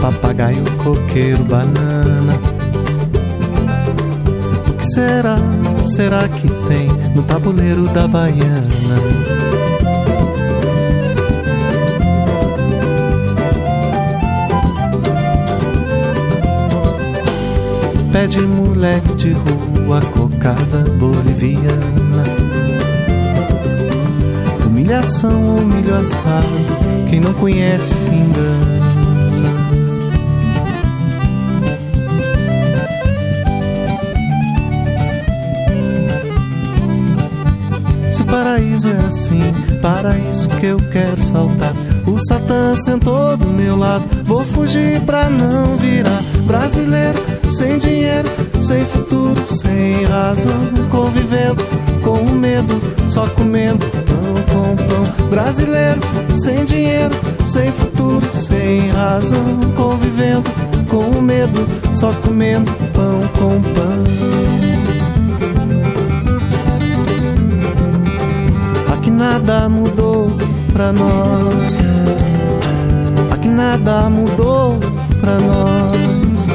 Papagaio, 0.00 0.64
coqueiro, 0.82 1.44
banana. 1.44 2.32
O 4.68 4.72
que 4.72 4.90
será, 4.90 5.36
será 5.84 6.28
que 6.28 6.48
tem 6.66 6.88
no 7.14 7.22
tabuleiro 7.22 7.84
da 7.90 8.08
baiana? 8.08 8.96
pé 18.12 18.26
de 18.26 18.40
moleque 18.40 19.14
de 19.14 19.32
rua 19.32 19.75
cocada 20.00 20.78
boliviana. 20.98 22.24
Humilhação, 24.66 25.56
humilho 25.56 25.94
assado, 25.94 26.46
quem 27.08 27.20
não 27.20 27.32
conhece 27.34 27.94
se 27.94 28.10
engana. 28.10 28.75
Paraíso 38.76 38.88
é 38.88 39.06
assim, 39.06 39.40
paraíso 39.80 40.48
que 40.48 40.66
eu 40.66 40.78
quero 40.92 41.20
saltar. 41.20 41.72
O 42.06 42.18
Satã 42.28 42.74
sentou 42.74 43.36
do 43.36 43.46
meu 43.46 43.76
lado, 43.76 44.04
vou 44.24 44.42
fugir 44.42 45.00
pra 45.00 45.30
não 45.30 45.74
virar 45.76 46.20
brasileiro 46.44 47.18
sem 47.50 47.78
dinheiro, 47.78 48.28
sem 48.60 48.84
futuro, 48.84 49.40
sem 49.44 50.04
razão, 50.04 50.52
convivendo 50.90 51.64
com 52.02 52.18
o 52.18 52.34
medo, 52.34 52.80
só 53.08 53.26
comendo 53.28 53.84
pão 53.86 54.34
com 54.52 54.76
pão. 54.76 55.28
Brasileiro 55.28 56.00
sem 56.34 56.64
dinheiro, 56.64 57.14
sem 57.46 57.70
futuro, 57.70 58.26
sem 58.32 58.90
razão, 58.90 59.60
convivendo 59.74 60.50
com 60.88 61.18
o 61.18 61.22
medo, 61.22 61.66
só 61.94 62.12
comendo 62.12 62.70
pão 62.92 63.20
com 63.38 63.62
pão. 63.72 64.45
Nada 69.26 69.68
mudou 69.68 70.30
pra 70.72 70.92
nós. 70.92 71.74
Aqui 73.32 73.48
nada 73.48 74.08
mudou 74.08 74.78
pra 75.20 75.36
nós. 75.40 76.46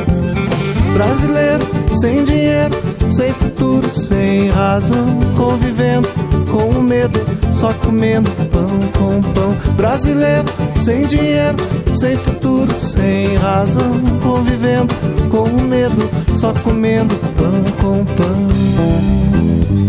Brasileiro 0.94 1.66
sem 1.94 2.24
dinheiro, 2.24 2.76
sem 3.10 3.34
futuro, 3.34 3.90
sem 3.90 4.50
razão, 4.50 5.06
convivendo 5.36 6.08
com 6.50 6.70
o 6.70 6.82
medo, 6.82 7.20
só 7.52 7.74
comendo 7.74 8.32
pão 8.50 8.80
com 8.98 9.22
pão. 9.34 9.54
Brasileiro 9.76 10.48
sem 10.80 11.06
dinheiro, 11.06 11.58
sem 11.94 12.16
futuro, 12.16 12.74
sem 12.74 13.36
razão, 13.36 13.92
convivendo 14.24 14.94
com 15.30 15.44
o 15.44 15.62
medo, 15.62 16.10
só 16.36 16.54
comendo 16.64 17.14
pão 17.36 17.64
com 17.82 18.06
Brasileiro 18.16 19.81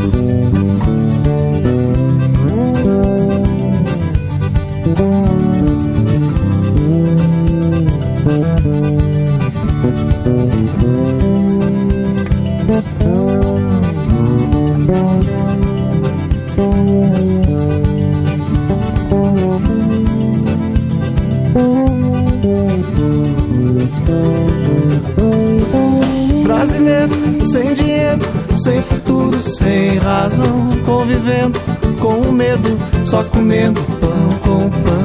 razão, 30.22 30.68
convivendo 30.86 31.58
com 32.00 32.14
o 32.14 32.32
medo, 32.32 32.78
só 33.04 33.24
comendo 33.24 33.82
pão 33.82 34.28
com 34.44 34.70
pão. 34.70 35.02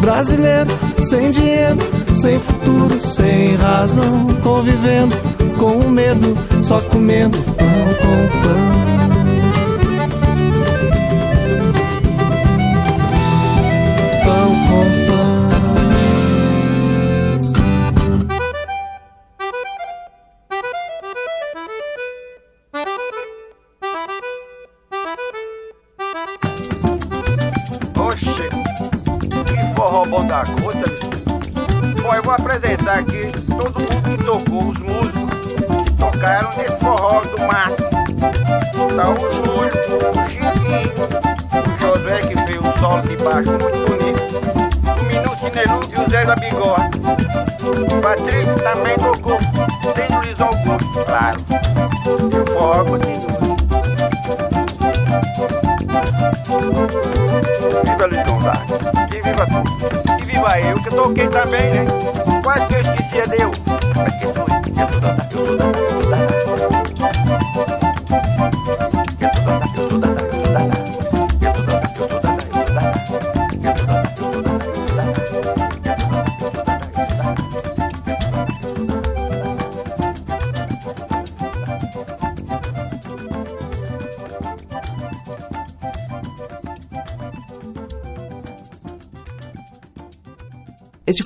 Brasileiro 0.00 0.70
sem 1.02 1.30
dinheiro, 1.30 1.76
sem 2.14 2.38
futuro, 2.38 2.98
sem 2.98 3.54
razão, 3.56 4.28
convivendo 4.42 5.14
com 5.58 5.76
o 5.76 5.90
medo, 5.90 6.34
só 6.62 6.80
comendo 6.80 7.36
pão 7.36 7.66
com 8.00 8.38
pão. 8.40 8.97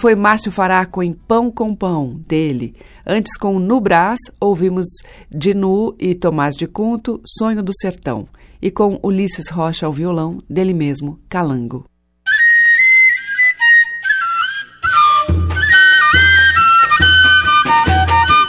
Foi 0.02 0.16
Márcio 0.16 0.50
Faraco 0.50 1.00
em 1.00 1.12
Pão 1.12 1.48
com 1.48 1.76
Pão, 1.76 2.20
dele. 2.26 2.74
Antes, 3.06 3.36
com 3.38 3.60
No 3.60 3.80
Brás, 3.80 4.18
ouvimos 4.40 4.84
Dinu 5.30 5.94
e 5.96 6.12
Tomás 6.12 6.56
de 6.56 6.66
Cunto, 6.66 7.20
Sonho 7.24 7.62
do 7.62 7.70
Sertão. 7.72 8.26
E 8.60 8.68
com 8.68 8.98
Ulisses 9.00 9.48
Rocha 9.48 9.86
ao 9.86 9.92
violão, 9.92 10.42
dele 10.50 10.74
mesmo, 10.74 11.20
Calango. 11.28 11.84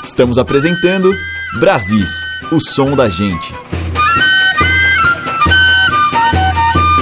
Estamos 0.03 0.39
apresentando 0.39 1.13
Brasis, 1.59 2.09
o 2.51 2.59
som 2.59 2.95
da 2.95 3.07
gente. 3.07 3.53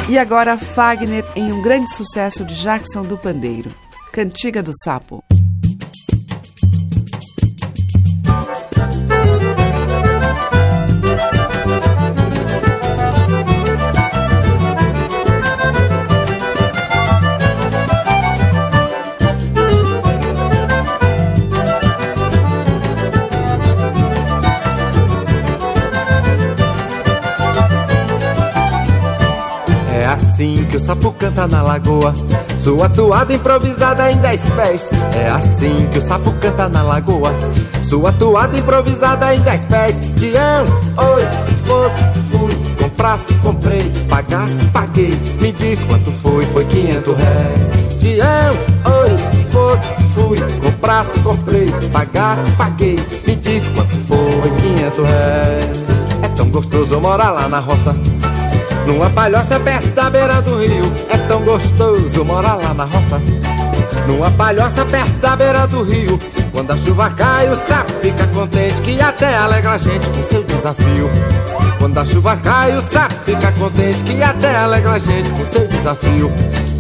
E 0.10 0.18
agora 0.18 0.58
Fagner 0.58 1.24
em 1.38 1.54
um 1.54 1.62
grande 1.62 1.90
sucesso 1.96 2.44
de 2.44 2.54
Jackson 2.62 3.04
do 3.04 3.18
Pandeiro, 3.18 3.74
Cantiga 4.12 4.62
do 4.62 4.74
Sapo. 4.84 5.31
Assim 30.42 30.66
que 30.66 30.78
o 30.78 30.80
sapo 30.80 31.12
canta 31.12 31.48
na 31.48 31.62
lagoa. 31.62 32.14
Sua 32.58 32.90
toada 32.90 33.32
improvisada 33.34 34.12
em 34.12 34.18
dez 34.18 34.50
pés. 34.50 34.90
É 35.14 35.30
assim 35.30 35.88
que 35.92 36.00
o 36.00 36.02
sapo 36.02 36.32
canta 36.34 36.68
na 36.68 36.82
lagoa. 36.82 37.32
Sua 37.84 38.12
toada 38.14 38.58
improvisada 38.58 39.36
em 39.36 39.40
dez 39.42 39.66
pés. 39.66 40.02
Tião, 40.18 40.66
oi, 40.98 41.28
fosse, 41.66 42.04
fui, 42.32 42.56
comprasse, 42.80 43.32
comprei, 43.36 43.92
pagasse, 44.10 44.60
paguei. 44.74 45.16
Me 45.40 45.52
diz 45.52 45.84
quanto 45.84 46.12
foi, 46.12 46.46
foi 46.48 46.66
quinhentos 46.66 47.16
réis. 47.16 48.00
Tião, 48.00 48.56
oi, 49.02 49.18
fosse, 49.52 49.88
fui, 50.16 50.40
comprasse, 50.64 51.20
comprei, 51.20 51.72
pagasse, 51.94 52.52
paguei. 52.54 53.00
Me 53.28 53.36
diz 53.36 53.70
quanto 53.70 53.96
foi, 53.96 54.52
quinhentos 54.60 55.08
réis. 55.08 55.82
É 56.24 56.28
tão 56.36 56.50
gostoso 56.50 57.00
morar 57.00 57.30
lá 57.30 57.48
na 57.48 57.60
roça. 57.60 57.96
Numa 58.86 59.10
palhoça 59.10 59.60
perto 59.60 59.88
da 59.90 60.10
beira 60.10 60.42
do 60.42 60.56
rio, 60.58 60.92
é 61.10 61.18
tão 61.28 61.42
gostoso 61.44 62.26
morar 62.26 62.56
lá 62.56 62.74
na 62.74 62.86
roça. 62.86 63.22
Numa 64.08 64.32
palhoça 64.32 64.86
perto 64.86 65.14
da 65.22 65.36
beira 65.36 65.68
do 65.68 65.84
rio, 65.84 66.20
quando 66.52 66.72
a 66.72 66.78
chuva 66.78 67.10
cai, 67.12 67.48
o 67.50 67.56
sapo 67.56 67.92
fica 68.02 68.28
contente 68.28 68.82
que 68.82 69.00
até 69.00 69.38
alegra 69.38 69.72
a 69.72 69.78
gente 69.78 70.10
com 70.10 70.24
seu 70.24 70.44
desafio. 70.44 71.10
Quando 71.80 71.98
a 71.98 72.06
chuva 72.06 72.36
cai, 72.38 72.76
o 72.76 72.82
sapo 72.82 73.16
fica 73.26 73.52
contente 73.54 74.04
que 74.04 74.22
até 74.22 74.56
alegra 74.56 74.92
a 74.92 75.00
gente 75.00 75.32
com 75.32 75.46
seu 75.46 75.68
desafio. 75.68 76.32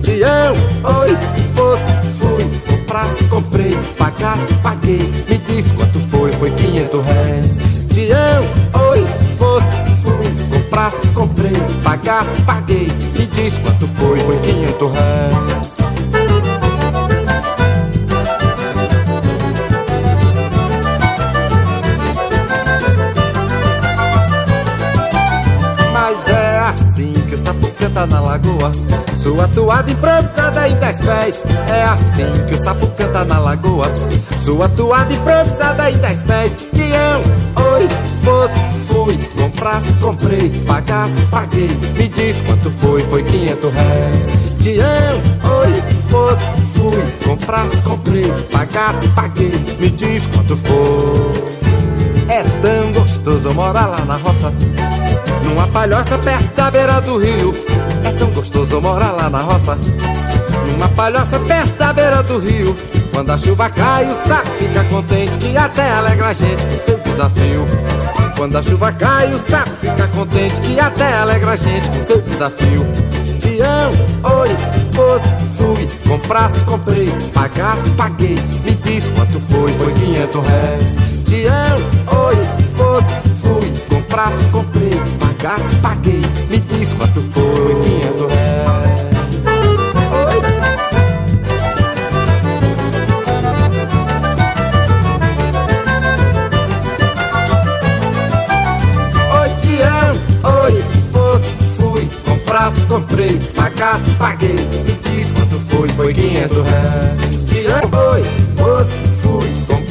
Tião, 0.04 0.54
oi, 0.99 1.18
fosse, 1.56 1.91
fui, 2.20 2.52
comprasse, 2.68 3.24
comprei, 3.26 3.78
pagasse, 3.97 4.54
paguei. 4.56 5.12
Me 5.30 5.38
diz 5.38 5.72
quanto 5.72 5.99
foi, 6.10 6.32
foi 6.34 6.52
500 6.52 7.06
réis. 7.06 7.58
Tião, 7.93 8.43
oi, 8.89 8.90
comprasse, 10.72 11.05
comprei, 11.09 11.51
pagasse, 11.84 12.41
paguei. 12.43 12.88
Me 13.17 13.28
diz 13.28 13.57
quanto 13.57 13.86
foi, 13.88 14.19
foi 14.19 14.39
500 14.39 14.91
réis. 14.91 15.80
Canta 27.82 28.05
na 28.05 28.19
lagoa. 28.19 28.71
Sua 29.15 29.47
toada 29.47 29.91
improvisada 29.91 30.69
em 30.69 30.75
dez 30.75 30.99
pés. 30.99 31.43
É 31.67 31.84
assim 31.84 32.27
que 32.47 32.53
o 32.53 32.59
sapo 32.59 32.86
canta 32.95 33.25
na 33.25 33.39
lagoa. 33.39 33.91
Sua 34.39 34.69
toada 34.69 35.11
improvisada 35.11 35.89
em 35.89 35.97
dez 35.97 36.21
pés. 36.21 36.55
Tião, 36.73 37.21
oi, 37.73 37.88
fosse, 38.23 38.59
fui. 38.86 39.17
Comprasse, 39.36 39.91
comprei. 39.93 40.49
Pagasse, 40.67 41.25
paguei. 41.32 41.69
Me 41.97 42.07
diz 42.07 42.41
quanto 42.43 42.69
foi, 42.69 43.03
foi 43.05 43.23
500 43.23 43.73
réis. 43.73 44.34
Tião, 44.61 45.59
oi, 45.59 45.84
fosse, 46.09 46.45
fui. 46.73 47.03
Comprasse, 47.25 47.77
comprei. 47.77 48.32
Pagasse, 48.51 49.07
paguei. 49.09 49.53
Me 49.79 49.89
diz 49.89 50.27
quanto 50.27 50.55
foi. 50.55 51.51
É 52.29 52.43
tão 52.61 52.91
gostoso 52.93 53.51
morar 53.55 53.88
lá 53.88 54.05
na 54.05 54.17
roça. 54.17 54.53
Numa 55.43 55.67
palhoça 55.67 56.17
perto 56.17 56.55
da 56.55 56.72
beira 56.72 57.01
do 57.01 57.17
rio. 57.17 57.53
É 58.03 58.11
tão 58.13 58.30
gostoso 58.32 58.80
morar 58.82 59.11
lá 59.11 59.30
na 59.30 59.41
roça. 59.41 59.78
Numa 60.67 60.88
palhoça 60.89 61.39
perto 61.39 61.78
da 61.78 61.93
beira 61.93 62.24
do 62.24 62.39
rio. 62.39 62.76
Quando 63.11 63.30
a 63.32 63.38
chuva 63.38 63.69
cai, 63.69 64.07
o 64.07 64.13
saco 64.13 64.49
fica 64.57 64.84
contente 64.86 65.38
que 65.38 65.55
até 65.57 65.91
alegra 65.91 66.30
a 66.30 66.34
gente 66.34 66.65
com 66.65 66.80
seu 66.80 66.97
desafio. 66.99 67.67
Quando 68.38 68.57
a 68.57 68.63
chuva 68.63 68.91
cai, 68.93 69.32
o 69.34 69.38
saco 69.38 69.69
fica 69.82 70.07
contente 70.07 70.61
que 70.61 70.80
até 70.80 71.13
alegra 71.17 71.51
a 71.51 71.55
gente 71.55 71.89
com 71.89 72.01
seu 72.01 72.22
desafio. 72.22 72.86
Tião, 73.39 73.91
oi, 74.39 74.49
fosse, 74.93 75.28
fui, 75.57 75.88
comprasse, 76.07 76.61
comprei, 76.61 77.11
pagasse, 77.34 77.89
paguei. 77.91 78.39
Me 78.63 78.72
diz 78.76 79.09
quanto 79.09 79.39
foi, 79.41 79.74
foi 79.74 79.93
500 79.93 80.47
réis. 80.47 80.97
Tião, 81.26 82.26
oi, 82.26 82.61
comprasse, 84.12 84.43
comprei, 84.51 84.89
pagasse, 85.20 85.74
paguei. 85.78 86.22
Me 86.49 86.59
diz 86.59 86.93
quanto 86.93 87.22
foi, 87.22 87.43
foi 87.45 87.82
500 87.82 88.28
réis. 88.28 89.01
Oi, 99.39 99.49
Tião, 99.62 100.14
oi, 100.62 100.84
fosse, 101.14 101.53
fui, 101.78 102.09
comprasse, 102.26 102.86
comprei, 102.88 103.39
pagasse, 103.55 104.12
paguei. 104.12 104.55
Me 104.55 104.99
diz 105.16 105.32
quanto 105.32 105.57
foi, 105.70 105.88
foi 105.89 106.14
500 106.14 106.57
réis. 106.57 107.16
Tião, 107.49 107.82
oi, 108.12 108.24
fosse, 108.57 109.11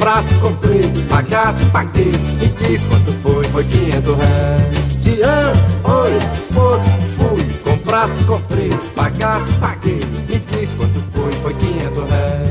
comprasse, 0.01 0.33
comprei, 0.35 0.91
pagasse, 1.07 1.63
paguei. 1.65 2.11
Me 2.39 2.47
diz 2.47 2.87
quanto 2.87 3.11
foi, 3.21 3.43
foi 3.45 3.63
500 3.63 4.17
réis. 4.17 5.03
Tião, 5.03 5.51
oi, 5.83 6.19
fosse, 6.51 6.89
fui, 7.15 7.43
comprasse, 7.63 8.23
comprei, 8.23 8.71
pagasse, 8.95 9.53
paguei. 9.59 10.01
Me 10.27 10.39
diz 10.39 10.73
quanto 10.73 10.99
foi, 11.13 11.31
foi 11.43 11.53
500 11.53 12.09
réis. 12.09 12.50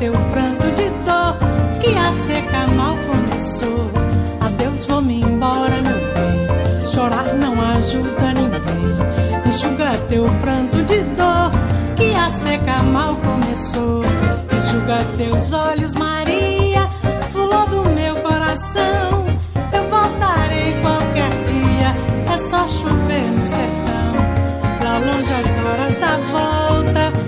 Teu 0.00 0.14
pranto 0.32 0.66
de 0.72 0.88
dor, 1.04 1.36
que 1.78 1.94
a 1.94 2.10
seca 2.12 2.66
mal 2.68 2.96
começou. 3.06 3.90
Adeus, 4.40 4.86
vou-me 4.86 5.20
embora, 5.20 5.76
meu 5.82 5.98
bem. 6.14 6.86
Chorar 6.86 7.34
não 7.34 7.52
ajuda 7.76 8.32
ninguém. 8.32 9.46
Enxuga 9.46 9.98
teu 10.08 10.24
pranto 10.40 10.82
de 10.84 11.02
dor, 11.02 11.50
que 11.96 12.14
a 12.14 12.30
seca 12.30 12.82
mal 12.82 13.14
começou. 13.16 14.02
Enxuga 14.56 15.04
teus 15.18 15.52
olhos, 15.52 15.94
Maria, 15.94 16.88
fulô 17.28 17.66
do 17.66 17.90
meu 17.90 18.16
coração. 18.16 19.26
Eu 19.70 19.84
voltarei 19.90 20.72
qualquer 20.80 21.30
dia, 21.44 22.34
é 22.34 22.38
só 22.38 22.66
chover 22.66 23.24
no 23.32 23.44
sertão. 23.44 24.16
Lá 24.82 24.98
longe 24.98 25.30
as 25.30 25.58
horas 25.58 25.96
da 25.96 26.16
volta, 26.32 27.19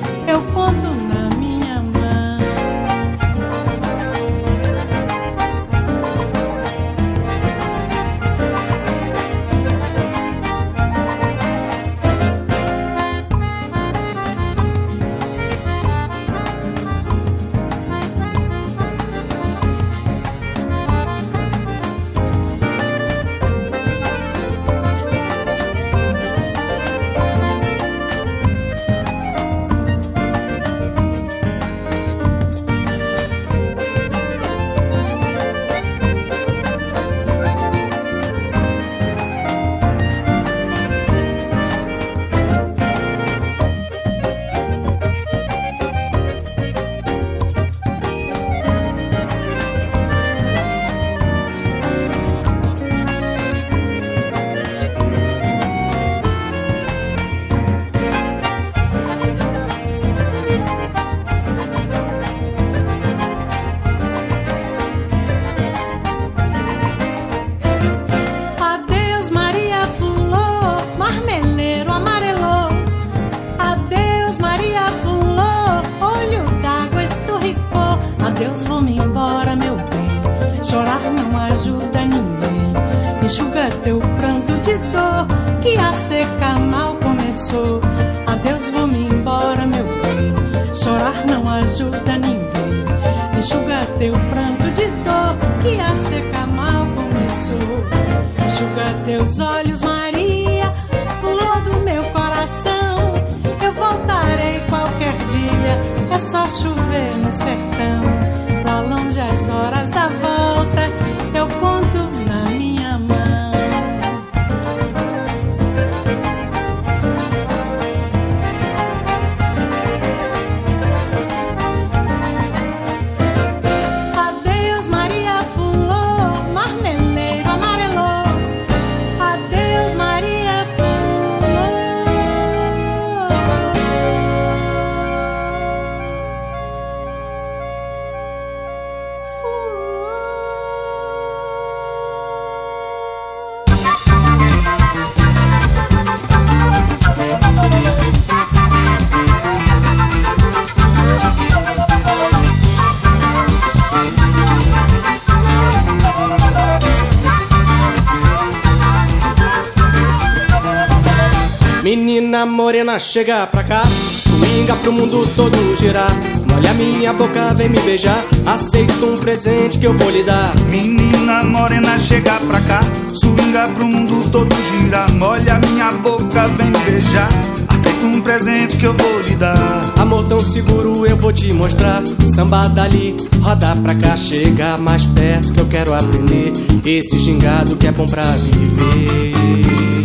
Menina 161.83 162.47
morena, 162.47 162.97
chega 163.01 163.45
pra 163.45 163.65
cá. 163.65 163.83
Swinga 163.85 164.77
pro 164.77 164.93
mundo 164.93 165.29
todo 165.35 165.77
girar. 165.77 166.15
Molha 166.49 166.73
minha 166.75 167.13
boca, 167.13 167.53
vem 167.55 167.69
me 167.69 167.81
beijar. 167.81 168.25
Aceita 168.47 169.05
um 169.05 169.17
presente 169.17 169.79
que 169.79 169.87
eu 169.89 169.93
vou 169.99 170.09
lhe 170.11 170.23
dar. 170.23 170.55
Menina 170.71 171.43
morena, 171.43 171.99
chega 171.99 172.35
pra 172.47 172.61
cá. 172.61 172.81
Swinga 173.13 173.67
pro 173.75 173.85
mundo 173.85 174.31
todo 174.31 174.55
girar. 174.71 175.11
Molha 175.15 175.59
minha 175.59 175.91
boca, 175.91 176.47
vem 176.57 176.69
me 176.69 176.79
beijar. 176.79 177.29
Aceita 177.67 178.07
um 178.07 178.21
presente 178.21 178.77
que 178.77 178.85
eu 178.85 178.95
vou 178.95 179.21
lhe 179.23 179.35
dar. 179.35 179.83
Amor 179.99 180.23
tão 180.29 180.41
seguro, 180.41 181.05
eu 181.05 181.17
vou 181.17 181.33
te 181.33 181.53
mostrar. 181.53 182.01
Samba 182.25 182.69
dali, 182.69 183.17
roda 183.41 183.75
pra 183.83 183.97
cá. 183.97 184.17
Chega 184.17 184.79
mais 184.79 185.05
perto 185.07 185.53
que 185.53 185.59
eu 185.59 185.67
quero 185.67 185.93
aprender. 185.93 186.53
Esse 186.87 187.19
gingado 187.19 187.75
que 187.75 187.89
é 187.89 187.93
bom 187.93 188.07
pra 188.07 188.23
viver. 188.23 190.02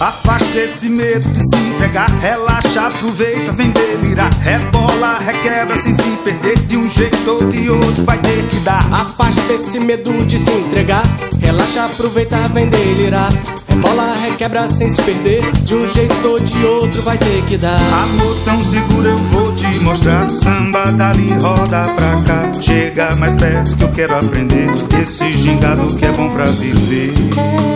Afaste 0.00 0.58
esse 0.58 0.88
medo 0.88 1.28
de 1.28 1.38
se 1.38 1.56
entregar, 1.56 2.10
relaxa, 2.20 2.88
aproveita, 2.88 3.52
vem 3.52 3.70
delirar. 3.70 4.30
Rebola, 4.40 5.14
requebra 5.24 5.76
sem 5.76 5.94
se 5.94 6.02
perder, 6.24 6.58
de 6.66 6.76
um 6.76 6.88
jeito 6.88 7.30
ou 7.30 7.50
de 7.50 7.70
outro 7.70 8.04
vai 8.04 8.18
ter 8.18 8.42
que 8.48 8.56
dar. 8.60 8.84
Afasta 8.92 9.52
esse 9.52 9.78
medo 9.78 10.12
de 10.26 10.36
se 10.36 10.50
entregar, 10.50 11.04
relaxa, 11.40 11.84
aproveita, 11.84 12.36
vem 12.52 12.68
delirar. 12.68 13.32
Rebola, 13.68 14.14
requebra 14.22 14.66
sem 14.68 14.90
se 14.90 15.00
perder, 15.02 15.42
de 15.62 15.74
um 15.74 15.88
jeito 15.88 16.28
ou 16.28 16.40
de 16.40 16.64
outro 16.64 17.02
vai 17.02 17.16
ter 17.16 17.42
que 17.46 17.56
dar. 17.56 17.78
Amor 18.02 18.36
tão 18.44 18.62
seguro 18.62 19.08
eu 19.08 19.16
vou 19.16 19.54
te 19.54 19.66
mostrar. 19.80 20.28
Samba 20.30 20.90
dali, 20.92 21.32
roda 21.34 21.82
pra 21.82 22.22
cá. 22.26 22.52
Chega 22.60 23.14
mais 23.16 23.36
perto 23.36 23.76
que 23.76 23.84
eu 23.84 23.92
quero 23.92 24.16
aprender. 24.16 24.68
Esse 25.00 25.30
gingado 25.30 25.94
que 25.96 26.04
é 26.04 26.12
bom 26.12 26.30
pra 26.30 26.44
viver. 26.46 27.73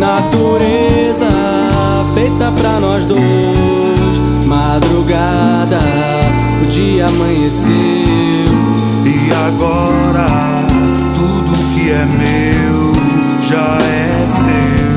Natureza 0.00 1.28
feita 2.14 2.50
pra 2.52 2.80
nós 2.80 3.04
dois. 3.04 3.20
Madrugada, 4.46 5.78
o 6.62 6.66
dia 6.66 7.06
amanheceu. 7.06 7.70
E 9.04 9.30
agora, 9.46 10.26
tudo 11.14 11.52
que 11.74 11.90
é 11.90 12.06
meu 12.06 12.94
já 13.42 13.76
é 13.76 14.26
seu. 14.26 14.89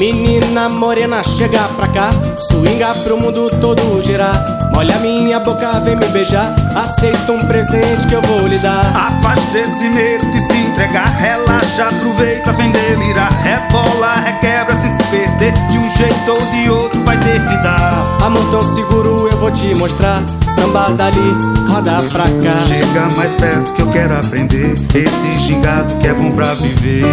Menina 0.00 0.66
morena, 0.70 1.22
chega 1.22 1.60
pra 1.76 1.86
cá. 1.88 2.08
Swinga 2.38 2.88
pro 3.04 3.18
mundo 3.18 3.50
todo 3.60 4.00
girar. 4.00 4.32
Molha 4.72 4.98
minha 5.00 5.38
boca, 5.40 5.78
vem 5.80 5.94
me 5.94 6.06
beijar. 6.06 6.56
Aceita 6.74 7.32
um 7.32 7.38
presente 7.40 8.06
que 8.06 8.14
eu 8.14 8.22
vou 8.22 8.46
lhe 8.46 8.56
dar. 8.60 8.96
Afaste 8.96 9.58
esse 9.58 9.90
medo 9.90 10.24
de 10.30 10.40
se 10.40 10.56
entregar. 10.56 11.06
Relaxa, 11.18 11.84
aproveita, 11.84 12.50
vem 12.54 12.72
delirar. 12.72 13.30
Rebola, 13.42 14.12
requebra 14.24 14.74
sem 14.74 14.90
se 14.90 15.02
perder. 15.02 15.52
De 15.68 15.76
um 15.76 15.90
jeito 15.90 16.30
ou 16.30 16.40
de 16.46 16.70
outro 16.70 17.02
vai 17.02 17.18
ter 17.18 17.46
que 17.46 17.56
dar. 17.58 18.02
Amor 18.22 18.50
tão 18.50 18.62
seguro 18.62 19.28
eu 19.28 19.36
vou 19.36 19.50
te 19.50 19.74
mostrar. 19.74 20.22
Samba 20.48 20.88
dali, 20.92 21.36
roda 21.68 22.02
pra 22.10 22.24
cá. 22.24 22.58
Chega 22.66 23.06
mais 23.18 23.34
perto 23.34 23.74
que 23.74 23.82
eu 23.82 23.90
quero 23.90 24.16
aprender. 24.16 24.72
Esse 24.94 25.34
gingado 25.34 25.94
que 25.96 26.08
é 26.08 26.14
bom 26.14 26.32
pra 26.32 26.54
viver. 26.54 27.04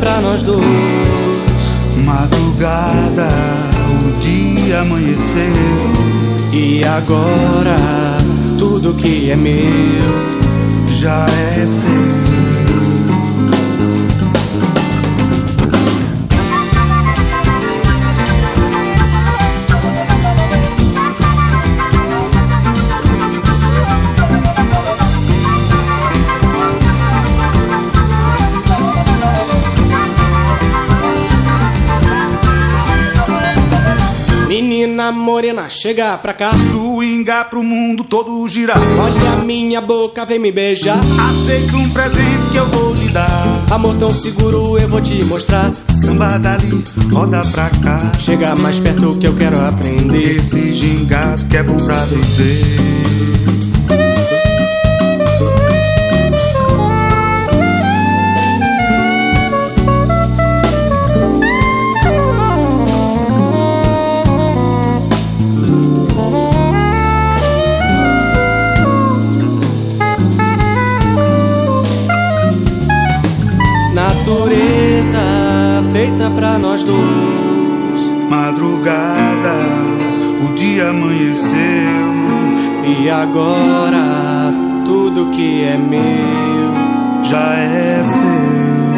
Pra 0.00 0.20
nós 0.20 0.42
dois. 0.42 0.64
Madrugada, 2.04 3.28
o 4.02 4.20
dia 4.20 4.80
amanheceu. 4.80 5.44
E 6.52 6.84
agora, 6.84 7.76
tudo 8.58 8.92
que 8.94 9.30
é 9.30 9.36
meu 9.36 9.54
já 10.88 11.26
é 11.56 11.64
seu. 11.66 12.83
Morena, 35.34 35.68
chega 35.68 36.16
pra 36.16 36.32
cá. 36.32 36.52
Swinga 36.54 37.44
pro 37.46 37.60
mundo 37.60 38.04
todo 38.04 38.46
girar. 38.46 38.78
Olha 38.96 39.44
minha 39.44 39.80
boca, 39.80 40.24
vem 40.24 40.38
me 40.38 40.52
beijar. 40.52 41.00
Aceita 41.28 41.76
um 41.76 41.90
presente 41.90 42.50
que 42.52 42.56
eu 42.56 42.66
vou 42.66 42.94
lhe 42.94 43.08
dar. 43.08 43.28
Amor 43.68 43.96
tão 43.96 44.10
seguro 44.10 44.78
eu 44.78 44.88
vou 44.88 45.00
te 45.00 45.24
mostrar. 45.24 45.72
Samba 45.88 46.38
dali, 46.38 46.84
roda 47.12 47.42
pra 47.50 47.68
cá. 47.82 48.12
Chega 48.16 48.54
mais 48.54 48.78
perto 48.78 49.18
que 49.18 49.26
eu 49.26 49.34
quero 49.34 49.60
aprender. 49.60 50.36
Esse 50.36 50.72
gingado 50.72 51.44
que 51.46 51.56
é 51.56 51.64
bom 51.64 51.78
pra 51.78 51.96
viver. 52.04 53.13
Nós 76.74 76.82
dois. 76.82 78.28
Madrugada, 78.28 79.60
o 80.44 80.54
dia 80.54 80.88
amanheceu. 80.88 81.54
E 82.84 83.08
agora, 83.08 84.52
tudo 84.84 85.30
que 85.30 85.62
é 85.62 85.78
meu 85.78 87.22
já 87.22 87.54
é 87.54 88.02
seu. 88.02 88.93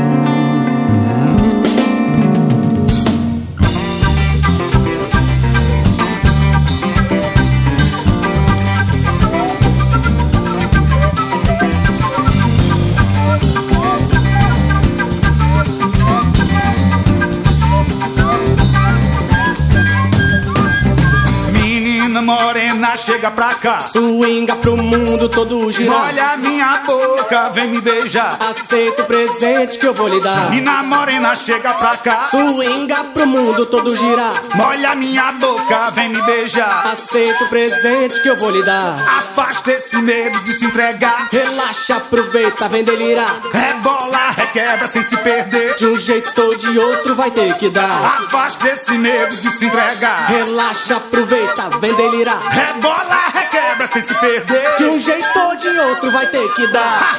Chega 23.07 23.31
pra 23.31 23.55
cá. 23.55 23.79
Swinga 23.87 24.57
pro 24.57 24.77
mundo 24.77 25.29
todo 25.29 25.71
girar. 25.71 26.07
Molha 26.07 26.37
minha 26.39 26.83
boca, 26.85 27.51
vem 27.51 27.69
me 27.69 27.81
beijar. 27.81 28.37
Aceita 28.41 29.03
o 29.03 29.07
presente 29.07 29.79
que 29.79 29.87
eu 29.87 29.95
vou 29.95 30.09
lhe 30.09 30.21
dar. 30.21 30.51
Mina 30.51 30.83
morena, 30.83 31.37
chega 31.37 31.73
pra 31.75 31.97
cá. 31.99 32.25
Swinga 32.25 32.97
pro 33.15 33.25
mundo 33.29 33.65
todo 33.67 33.95
girar. 33.95 34.33
Molha 34.57 34.97
minha 34.97 35.31
boca, 35.33 35.91
vem 35.93 36.09
me 36.09 36.21
beijar. 36.23 36.83
Aceita 36.93 37.45
o 37.45 37.49
presente 37.49 38.21
que 38.23 38.29
eu 38.29 38.37
vou 38.39 38.51
lhe 38.51 38.65
dar. 38.65 39.05
Afasta 39.19 39.71
esse 39.71 39.99
medo 39.99 40.41
de 40.41 40.53
se 40.53 40.65
entregar. 40.65 41.29
Relaxa, 41.31 41.97
aproveita, 41.99 42.69
vem 42.69 42.83
delirar. 42.83 43.41
Rebola, 43.53 44.33
requebra 44.37 44.89
sem 44.89 45.05
se 45.05 45.17
perder. 45.19 45.77
De 45.77 45.87
um 45.87 45.95
jeito 45.95 46.43
ou 46.43 46.57
de 46.57 46.77
outro 46.77 47.15
vai 47.15 47.31
ter 47.31 47.55
que 47.55 47.69
dar. 47.71 48.19
Afaste 48.19 48.67
esse 48.67 48.99
medo 48.99 49.37
de 49.37 49.51
se 49.51 49.67
entregar. 49.67 50.27
Relaxa, 50.27 50.97
aproveita, 50.97 51.71
vem 51.79 51.95
delirar. 51.95 52.43
Rebola, 52.51 52.96
requebra 53.35 53.87
sem 53.87 54.03
se 54.03 54.15
perder. 54.15 54.77
De 54.77 54.85
um 54.85 54.99
jeito 54.99 55.39
ou 55.39 55.57
de 55.57 55.69
outro 55.81 56.11
vai 56.11 56.27
ter 56.27 56.55
que 56.55 56.67
dar. 56.69 57.17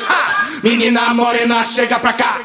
Menina 0.63 1.13
morena, 1.13 1.63
chega 1.63 1.99
pra 1.99 2.13
cá. 2.13 2.39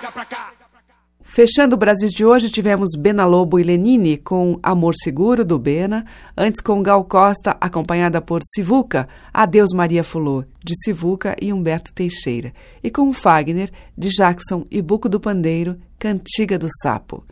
Fechando 1.35 1.77
o 1.77 1.79
Brasil 1.79 2.11
de 2.11 2.27
hoje, 2.27 2.51
tivemos 2.51 2.91
Bena 2.95 3.25
Lobo 3.25 3.59
e 3.59 3.63
Lenine 3.63 4.19
com 4.19 4.59
Amor 4.63 4.95
Seguro, 4.95 5.47
do 5.47 5.59
Bena. 5.59 6.05
Antes 6.37 6.61
com 6.61 6.83
Gal 6.83 7.03
Costa, 7.05 7.57
acompanhada 7.59 8.21
por 8.21 8.41
Sivuca, 8.55 9.09
Adeus 9.33 9.73
Maria 9.73 10.05
Fulô, 10.05 10.45
de 10.63 10.75
Sivuca 10.85 11.35
e 11.41 11.51
Humberto 11.51 11.91
Teixeira. 11.95 12.53
E 12.85 12.91
com 12.91 13.09
o 13.09 13.15
Fagner, 13.15 13.71
de 13.97 14.11
Jackson 14.11 14.67
e 14.71 14.83
Buco 14.83 15.09
do 15.09 15.19
Pandeiro, 15.19 15.79
Cantiga 15.99 16.59
do 16.59 16.69
Sapo. 16.83 17.25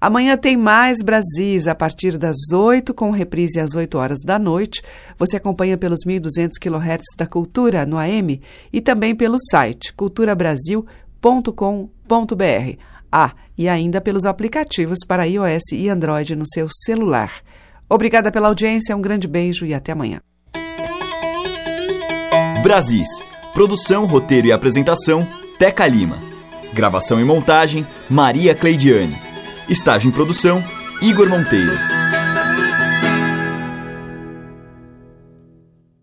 Amanhã 0.00 0.36
tem 0.36 0.56
mais 0.56 1.02
Brasis 1.02 1.68
a 1.68 1.74
partir 1.74 2.16
das 2.16 2.36
8, 2.54 2.94
com 2.94 3.10
reprise 3.10 3.60
às 3.60 3.74
8 3.74 3.98
horas 3.98 4.20
da 4.24 4.38
noite. 4.38 4.80
Você 5.18 5.36
acompanha 5.36 5.76
pelos 5.76 6.00
1.200 6.06 6.52
kHz 6.58 7.02
da 7.18 7.26
Cultura 7.26 7.84
no 7.84 7.98
AM 7.98 8.40
e 8.72 8.80
também 8.80 9.14
pelo 9.14 9.36
site 9.38 9.92
culturabrasil.com.br. 9.92 12.78
Ah, 13.12 13.32
e 13.58 13.68
ainda 13.68 14.00
pelos 14.00 14.24
aplicativos 14.24 15.00
para 15.06 15.26
iOS 15.26 15.72
e 15.72 15.90
Android 15.90 16.34
no 16.34 16.46
seu 16.46 16.66
celular. 16.86 17.42
Obrigada 17.86 18.32
pela 18.32 18.48
audiência, 18.48 18.96
um 18.96 19.02
grande 19.02 19.28
beijo 19.28 19.66
e 19.66 19.74
até 19.74 19.92
amanhã. 19.92 20.22
Brasis. 22.62 23.08
Produção, 23.52 24.06
roteiro 24.06 24.46
e 24.46 24.52
apresentação, 24.52 25.26
Teca 25.58 25.86
Lima. 25.86 26.16
Gravação 26.72 27.20
e 27.20 27.24
montagem, 27.24 27.84
Maria 28.08 28.54
Cleidiane. 28.54 29.29
Estágio 29.70 30.08
em 30.08 30.12
produção, 30.12 30.64
Igor 31.00 31.28
Monteiro. 31.28 31.99